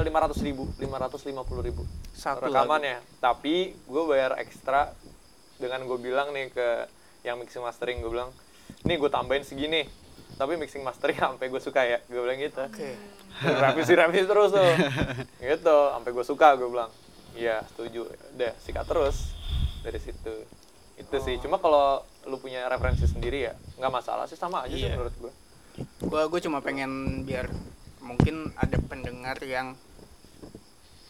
[0.00, 1.82] lima ratus ribu lima ratus lima puluh ribu
[2.14, 3.02] Satu rekamannya.
[3.18, 4.94] tapi gue bayar ekstra
[5.58, 6.86] dengan gue bilang nih ke
[7.26, 8.30] yang mixing mastering gue bilang
[8.86, 9.90] nih gue tambahin segini.
[10.38, 12.62] Tapi mixing mastering sampai gue suka ya gue bilang gitu.
[12.62, 12.94] Oke.
[13.42, 14.62] revisi revisi terus tuh.
[15.42, 16.90] Gitu sampai gue suka gue bilang.
[17.34, 18.06] Iya setuju.
[18.38, 19.34] Udah sikat terus
[19.82, 20.46] dari situ.
[20.94, 21.42] Itu sih.
[21.42, 24.96] Cuma kalau lu punya referensi sendiri ya nggak masalah sih sama aja sih Iya.
[24.96, 25.32] menurut gue
[26.00, 26.90] Gua gue cuma pengen
[27.22, 27.50] biar
[27.98, 29.74] mungkin ada pendengar yang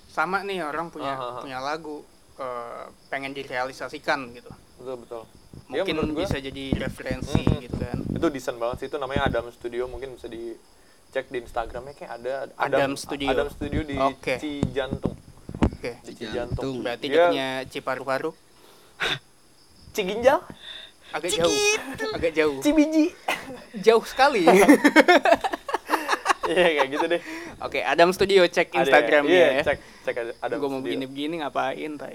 [0.09, 1.41] sama nih orang punya Ah, ah, ah.
[1.41, 2.01] punya lagu
[2.35, 4.51] eh, pengen direalisasikan gitu.
[4.77, 5.23] betul betul
[5.65, 7.61] Ya, Mungkin gua- bisa jadi referensi Mhm.
[7.63, 7.99] gitu kan.
[8.09, 12.35] itu desain banget sih itu namanya Adam Studio mungkin bisa dicek di Instagramnya kayak ada
[12.57, 13.29] Adam Studio.
[13.29, 14.35] Adam Studio di Oke.
[14.37, 15.15] Cijantung
[15.61, 16.01] Oke.
[16.01, 16.63] di Cijantung.
[16.65, 18.31] Cijantung Berarti Dia dekatnya Ciparu-Paru
[19.95, 20.41] Ciginjal
[21.15, 21.55] agak jauh.
[22.13, 22.59] Agak jauh.
[22.59, 23.15] Cibiji
[23.79, 24.43] jauh sekali.
[26.45, 27.21] iya kayak gitu deh
[27.57, 29.63] Oke, Adam Studio cek Ada Instagramnya iya, ya.
[29.65, 32.13] cek cek ada Adam Gue mau begini-begini ngapain tay?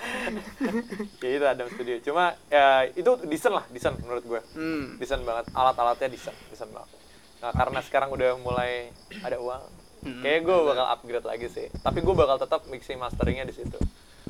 [1.20, 4.96] ya itu Adam Studio cuma ya itu desain lah desain menurut gue Hmm.
[4.96, 6.88] desain banget alat-alatnya desain desain banget
[7.36, 8.88] nah karena sekarang udah mulai
[9.20, 9.62] ada uang
[9.96, 10.22] Hmm.
[10.22, 13.74] kayak gue bakal upgrade lagi sih tapi gue bakal tetap mixing masteringnya di situ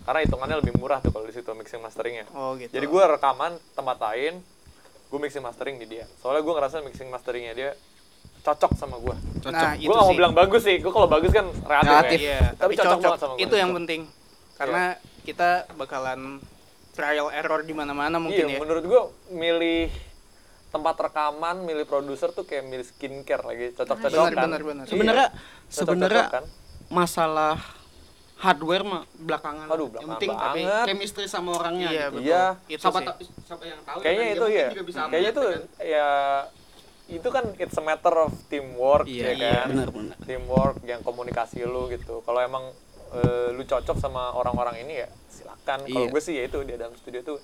[0.07, 2.71] karena hitungannya lebih murah tuh kalau di situ mixing masteringnya Oh gitu.
[2.71, 4.39] jadi gue rekaman tempat lain
[5.07, 7.71] gue mixing mastering di dia soalnya gue ngerasa mixing masteringnya dia
[8.41, 10.17] cocok sama gue Nah, gue gak mau sih.
[10.17, 12.19] bilang bagus sih gue kalau bagus kan relatif, Relatif.
[12.19, 14.01] ya Iya, tapi cocok, banget sama gue Itu yang penting.
[14.57, 14.85] Karena
[15.21, 16.21] kita bakalan
[16.91, 18.59] trial error di mana-mana mungkin iya ya.
[18.59, 19.91] menurut gue milih
[20.67, 24.85] tempat rekaman milih produser tuh kayak milih skincare lagi cocok cocok Benar, benar, benar.
[24.87, 25.29] Sebenarnya
[25.69, 26.45] sebenarnya kan?
[26.89, 27.59] masalah
[28.37, 29.67] hardware mah belakangan.
[29.67, 32.15] Aduh, yang belakangan penting tapi chemistry sama orangnya Iya, gitu.
[32.15, 32.27] betul.
[32.27, 32.45] Iya.
[32.67, 33.07] Itu Siapa, sih.
[33.07, 34.67] ta- siapa yang tahu kayaknya itu ya
[35.09, 35.87] kayaknya itu upgrade, kan?
[35.87, 36.09] ya
[37.07, 40.17] itu kan it's a matter of teamwork Iya, ya iya, kan benar, benar.
[40.21, 42.65] teamwork yang komunikasi lu gitu kalau emang
[43.09, 46.11] eh, lu cocok sama orang-orang ini ya silakan kalau Iya.
[46.11, 47.39] gue sih ya itu di dalam studio tuh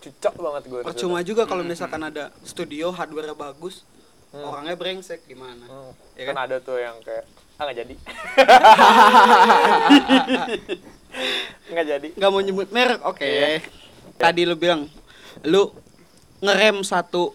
[0.00, 3.84] cocok banget gue Percuma juga kalau misalkan ada studio hardware bagus,
[4.32, 4.42] Hmm.
[4.42, 5.60] orangnya brengsek gimana?
[5.62, 6.48] Hmm, Ya kan kan?
[6.48, 7.94] ada tuh yang kayak ah nggak jadi
[11.72, 13.22] nggak jadi Nggak mau nyebut merek, oke.
[13.22, 13.60] Iya.
[14.16, 14.88] Tadi lu bilang
[15.42, 15.72] lu
[16.38, 17.32] ngerem satu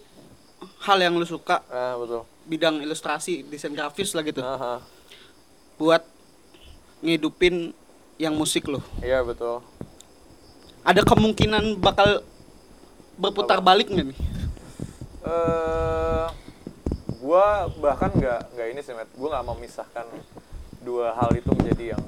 [0.80, 4.40] hal yang lu suka ah betul bidang ilustrasi, desain grafis lah gitu.
[4.40, 4.80] Aha.
[5.76, 6.04] Buat
[7.00, 7.76] ngidupin
[8.18, 8.82] yang musik lu.
[9.00, 9.62] iya betul
[10.82, 12.24] Ada kemungkinan bakal
[13.16, 14.18] berputar balik nggak nih?
[15.22, 16.07] eh
[17.28, 17.46] gua
[17.78, 19.12] bahkan nggak nggak ini sih Matt.
[19.14, 20.08] gua nggak memisahkan
[20.80, 22.04] dua hal itu menjadi yang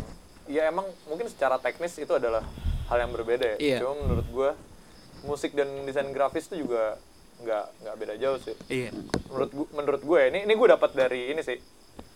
[0.48, 2.42] ya emang mungkin secara teknis itu adalah
[2.88, 3.78] hal yang berbeda ya Iya.
[3.84, 4.50] cuma menurut gua
[5.22, 6.96] musik dan desain grafis itu juga
[7.40, 8.96] nggak nggak beda jauh sih Iya.
[9.28, 11.60] menurut gua menurut gue ini ini gue dapat dari ini sih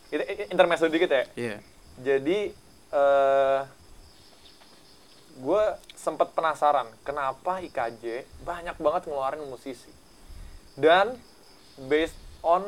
[0.10, 1.56] itu intermezzo dikit ya Iya.
[2.00, 2.40] jadi
[2.94, 3.60] eh
[5.36, 8.06] gue sempat penasaran kenapa IKJ
[8.42, 9.90] banyak banget ngeluarin musisi
[10.76, 11.18] dan
[11.90, 12.62] based on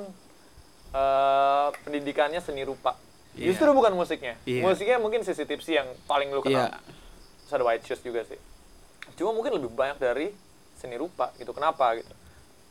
[0.95, 2.95] eh, pendidikannya seni rupa
[3.35, 3.51] Iya.
[3.51, 4.63] justru bukan musiknya Iya.
[4.63, 6.79] musiknya mungkin sisi tipsy yang paling lu kenal Iya.
[7.43, 8.39] terus ada white shoes juga sih
[9.19, 10.31] cuma mungkin lebih banyak dari
[10.79, 12.15] seni rupa gitu kenapa gitu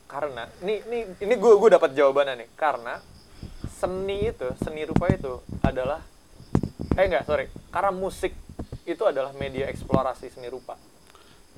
[0.05, 2.97] karena ini ini ini gue gue dapat jawabannya nih karena
[3.71, 6.01] seni itu seni rupa itu adalah
[6.97, 8.33] eh enggak sorry karena musik
[8.85, 10.77] itu adalah media eksplorasi seni rupa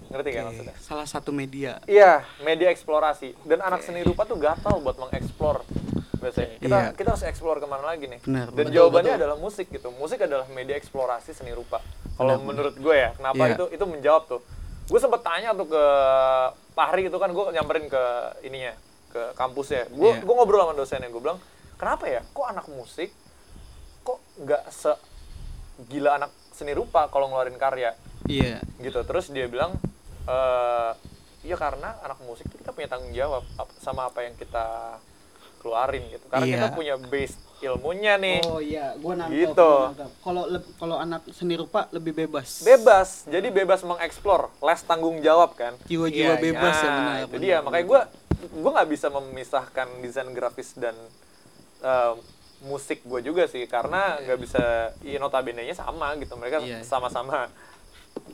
[0.07, 1.83] ngerti kan Oke, maksudnya Salah satu media.
[1.83, 3.33] Iya, media eksplorasi.
[3.43, 5.65] Dan anak seni rupa tuh gatal buat mengeksplor.
[6.17, 6.89] Biasanya kita Iya.
[6.93, 8.19] kita harus eksplor ke mana lagi nih?
[8.21, 9.21] Benar, Dan betul, jawabannya betul.
[9.21, 9.87] adalah musik gitu.
[9.93, 11.79] Musik adalah media eksplorasi seni rupa.
[12.13, 13.53] Kalau menurut gue ya, kenapa Iya.
[13.53, 14.41] itu itu menjawab tuh?
[14.87, 15.83] Gue sempet tanya tuh ke
[16.73, 18.03] Pahri itu kan gue nyamperin ke
[18.41, 18.73] ininya
[19.07, 19.89] ke kampusnya.
[19.89, 20.21] Gue Iya.
[20.21, 21.39] gue ngobrol sama dosennya gue bilang,
[21.75, 22.21] kenapa ya?
[22.27, 23.09] Kok anak musik
[24.01, 24.91] kok nggak se
[25.83, 27.93] gila anak seni rupa kalau ngeluarin karya?
[28.23, 28.59] Iya.
[28.77, 29.71] gitu terus dia bilang
[30.25, 30.91] eh
[31.41, 33.43] iya karena anak musik kita punya tanggung jawab
[33.77, 34.97] sama apa yang kita
[35.67, 36.55] keluarin gitu karena Iya.
[36.55, 39.35] kita punya base ilmunya nih Oh iya, gua nangkep.
[39.49, 39.71] Gitu.
[40.21, 40.43] Kalau
[40.77, 42.63] kalau anak seni rupa lebih bebas.
[42.63, 47.15] bebas jadi bebas mengeksplor less tanggung jawab kan Jiwa-jiwa Iya, bebas ya Nah, benar.
[47.17, 47.65] itu benar, dia benar.
[47.65, 48.01] makanya gue
[48.55, 50.95] gue nggak bisa memisahkan desain grafis dan
[51.79, 52.13] eh,
[52.59, 54.63] musik gue juga sih karena nggak bisa
[55.01, 56.81] ya notabene nya sama gitu mereka Iya.
[56.81, 57.49] sama-sama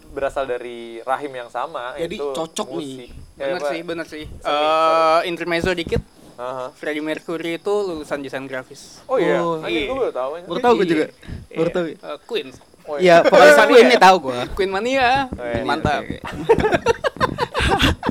[0.10, 2.76] berasal dari rahim yang sama Jadi yaitu cocok nih.
[2.78, 3.10] musik.
[3.34, 3.68] Ya, Bener apa?
[3.68, 4.26] sih, bener sih.
[4.38, 6.02] Sorry, Eh, intermezzo dikit.
[6.36, 6.66] Aha.
[6.74, 9.00] Freddie Mercury itu lulusan desain grafis.
[9.06, 9.86] Oh iya, Oh, iya.
[9.86, 10.32] gue baru tahu.
[10.46, 11.06] Baru tahu gue juga.
[11.48, 11.58] Iya.
[11.58, 11.86] Baru tahu.
[11.90, 12.48] Eh, Queen.
[12.84, 14.02] Oh, Iya, pokoknya Mania aku ini ya?
[14.02, 14.40] tahu gua.
[14.52, 15.08] Queen Mania.
[15.32, 15.64] Oh, iya.
[15.64, 16.02] Mantap.
[16.02, 16.20] Oke, oke.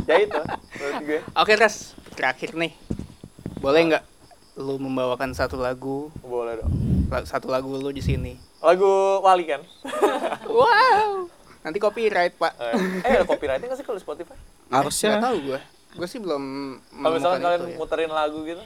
[0.03, 0.41] Ya itu,
[1.03, 1.21] gue.
[1.33, 1.93] Oke, Ras.
[2.13, 2.73] Terakhir nih.
[3.59, 4.05] Boleh nggak
[4.55, 6.73] lu membawakan satu lagu, Boleh dong.
[7.25, 8.37] satu lagu lu di sini?
[8.61, 8.87] Lagu
[9.21, 9.61] Wali kan?
[10.45, 11.31] Wow.
[11.63, 12.53] Nanti copyright, Pak.
[12.59, 14.35] Eh, eh, ada copyrightnya nggak sih kalau Spotify?
[14.69, 15.61] Harusnya tahu gua.
[15.93, 16.43] Gue sih belum
[16.81, 17.77] Kalau misalkan kalian itu ya.
[17.77, 18.63] muterin lagu gitu,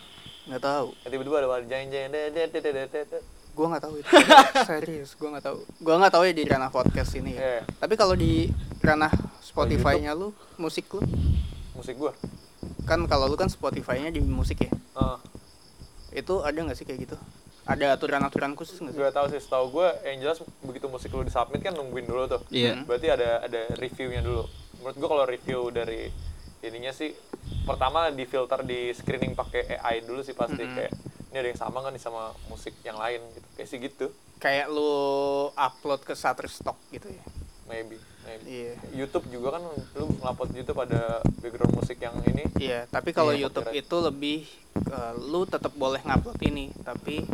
[0.46, 3.20] nggak tahu ya tiba-tiba ada det det.
[3.50, 4.10] gue nggak tahu itu
[4.68, 7.60] serius gue nggak tahu gue nggak tahu ya di ranah podcast ini ya Iya.
[7.78, 8.46] tapi kalau di
[8.78, 9.10] ranah
[9.40, 11.00] Spotify-nya lu musik lu
[11.72, 12.12] musik gua.
[12.84, 15.18] kan kalau lu kan Spotify-nya di musik ya Ah,
[16.10, 17.16] itu ada nggak sih kayak gitu
[17.64, 21.20] ada aturan-aturan khusus nggak sih gak tahu sih, setahu gua yang jelas begitu musik lu
[21.20, 22.38] disubmit kan nungguin dulu tuh.
[22.48, 22.86] Iya.
[22.86, 24.46] Berarti ada ada reviewnya dulu.
[24.78, 26.06] Menurut gua kalau review dari
[26.66, 27.14] ininya sih
[27.62, 30.72] pertama di filter di screening pakai AI dulu sih pasti Mhm.
[30.72, 30.92] kayak
[31.26, 33.46] ini ada yang sama kan nih sama musik yang lain gitu.
[33.54, 34.06] Kayak sih gitu.
[34.36, 34.92] kayak lu
[35.50, 37.24] upload ke Shutterstock gitu ya
[37.64, 38.44] Maybe, maybe.
[38.44, 39.64] iya YouTube juga kan
[39.94, 43.82] lu ngupload YouTube ada background musik yang ini iya tapi kalau Iya, YouTube copyright.
[43.82, 44.38] itu lebih
[44.86, 47.24] eh, lu tetap boleh ngupload ini tapi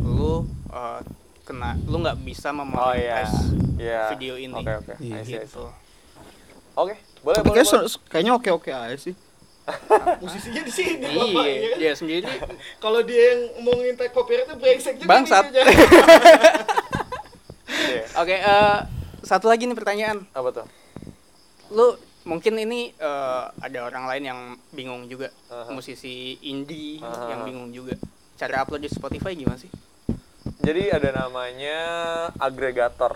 [0.00, 1.00] lu eh,
[1.44, 3.22] kena lu nggak bisa Oh iya.
[3.22, 3.36] memonetize
[3.76, 4.02] Iya.
[4.10, 4.94] video ini Oke oke.
[4.98, 5.12] Iya.
[5.12, 5.46] I see, I see.
[5.46, 5.64] gitu
[6.74, 7.56] Oke, boleh Tapi boleh.
[7.58, 7.90] kayak boleh.
[8.08, 9.14] kayaknya oke-oke aja sih.
[10.22, 11.02] Musisinya di sini.
[11.02, 12.30] iya dia sendiri
[12.84, 15.08] Kalau dia yang ngomongin tag copyright itu brengsek juga.
[15.08, 15.44] Bangsat.
[15.50, 15.64] dia.
[17.66, 18.02] Iya.
[18.16, 18.78] oke eh,
[19.20, 20.66] satu lagi nih pertanyaan Apa tuh?
[21.68, 24.40] lu mungkin ini eh, ada orang lain yang
[24.70, 25.70] bingung juga Aha.
[25.70, 27.34] musisi indie Aha.
[27.34, 27.98] yang bingung juga
[28.34, 29.70] cara upload di Spotify gimana sih
[30.56, 31.78] Jadi ada namanya
[32.38, 33.14] agregator.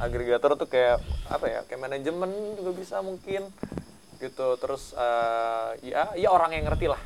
[0.00, 0.98] Agregator tuh kayak
[1.28, 1.60] apa ya?
[1.68, 3.46] Kayak manajemen juga bisa mungkin
[4.16, 4.56] gitu.
[4.56, 7.00] Terus eh, ya ya orang yang ngerti lah.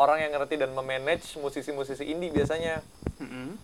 [0.00, 2.82] Orang yang ngerti dan memanage musisi-musisi indie biasanya.
[3.22, 3.54] Mm-mm.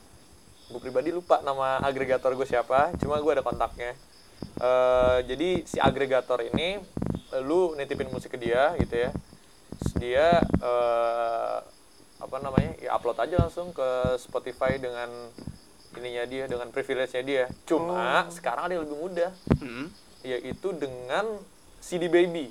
[0.66, 3.96] Gue pribadi lupa nama agregator gue siapa, cuma gue ada kontaknya.
[4.60, 6.78] Eh, jadi si agregator ini
[7.42, 9.10] lu nitipin musik ke dia gitu ya.
[9.76, 11.58] Terus dia eh,
[12.16, 12.72] apa namanya?
[12.80, 15.08] Ya upload aja langsung ke Spotify dengan
[15.96, 17.44] ininya dia dengan privilege-nya dia.
[17.64, 19.86] Cuma sekarang ada yang lebih mudah Mm-mm.
[20.22, 21.24] yaitu dengan
[21.78, 22.50] CD Baby.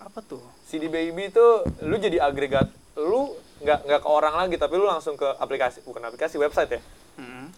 [0.00, 1.46] apa tuh CD Baby itu
[1.84, 6.00] lu jadi agregat lu nggak nggak ke orang lagi tapi lu langsung ke aplikasi bukan
[6.00, 6.80] aplikasi website ya
[7.20, 7.52] Mm-mm.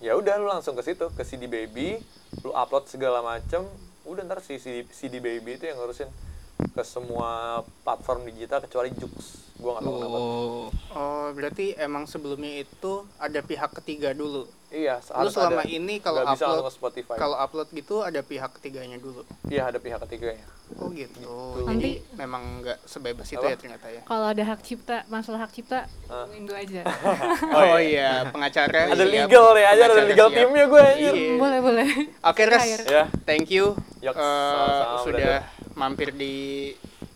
[0.00, 2.02] ya udah lu langsung ke situ ke CD Baby
[2.42, 3.62] lu upload segala macem
[4.02, 6.10] udah ntar si CD, CD Baby itu yang ngurusin
[6.58, 10.66] ke semua platform digital kecuali Jux gua nggak tahu kenapa Oh.
[10.94, 15.68] oh berarti emang sebelumnya itu ada pihak ketiga dulu iya lu selama ada.
[15.68, 20.44] ini kalau upload kalau upload gitu ada pihak ketiganya dulu iya ada pihak ketiganya
[20.74, 21.20] oh gitu
[21.58, 23.48] jadi Nanti- memang nggak sebebas itu Apa?
[23.48, 26.82] ya ternyata ya Kalau ada hak cipta, masalah hak cipta, hubungin gue aja.
[27.56, 29.08] oh, iya pengacara ada siap.
[29.08, 30.36] legal ya aja ada legal siap.
[30.38, 31.32] timnya gue anjir Iya.
[31.36, 31.86] boleh, boleh.
[32.22, 32.80] Oke Res, Cair.
[32.84, 35.36] ya thank you Yok, eh, sama-sama, sudah
[35.74, 36.36] mampir di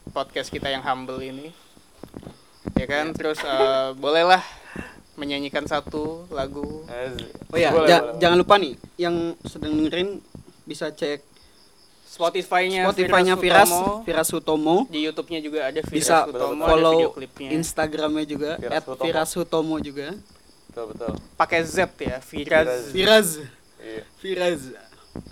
[0.08, 1.52] podcast kita yang humble ini.
[2.74, 4.42] Ya kan, terus eh, bolehlah
[5.14, 6.86] menyanyikan satu lagu.
[7.50, 10.18] Oh ya, Boleh, ja- boleh, jangan lupa nih yang sedang dengerin
[10.64, 11.20] bisa cek
[12.06, 13.72] Spotify-nya Spotify-nya Viras
[14.04, 14.28] Viras.
[14.86, 17.48] Di YouTube-nya juga ada Viras Bisa Hutomo, ada follow video klipnya.
[17.56, 19.02] Instagramnya juga Viras Hutomo.
[19.02, 20.08] @viras hutomo juga.
[20.68, 22.24] betul betul Pakai Z ya, Viras.
[22.24, 22.80] Viras.
[22.92, 23.28] Viras,
[23.80, 24.60] iya Viras.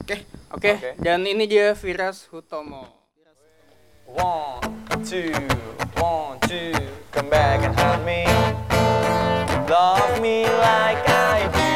[0.01, 0.17] Oke.
[0.53, 0.91] Oke, Oke.
[1.01, 3.00] dan ini dia Viras Hutomo.
[4.15, 5.33] One, two,
[5.99, 6.73] one, two,
[7.13, 8.25] come back and hug me.
[9.71, 11.70] Love me like I do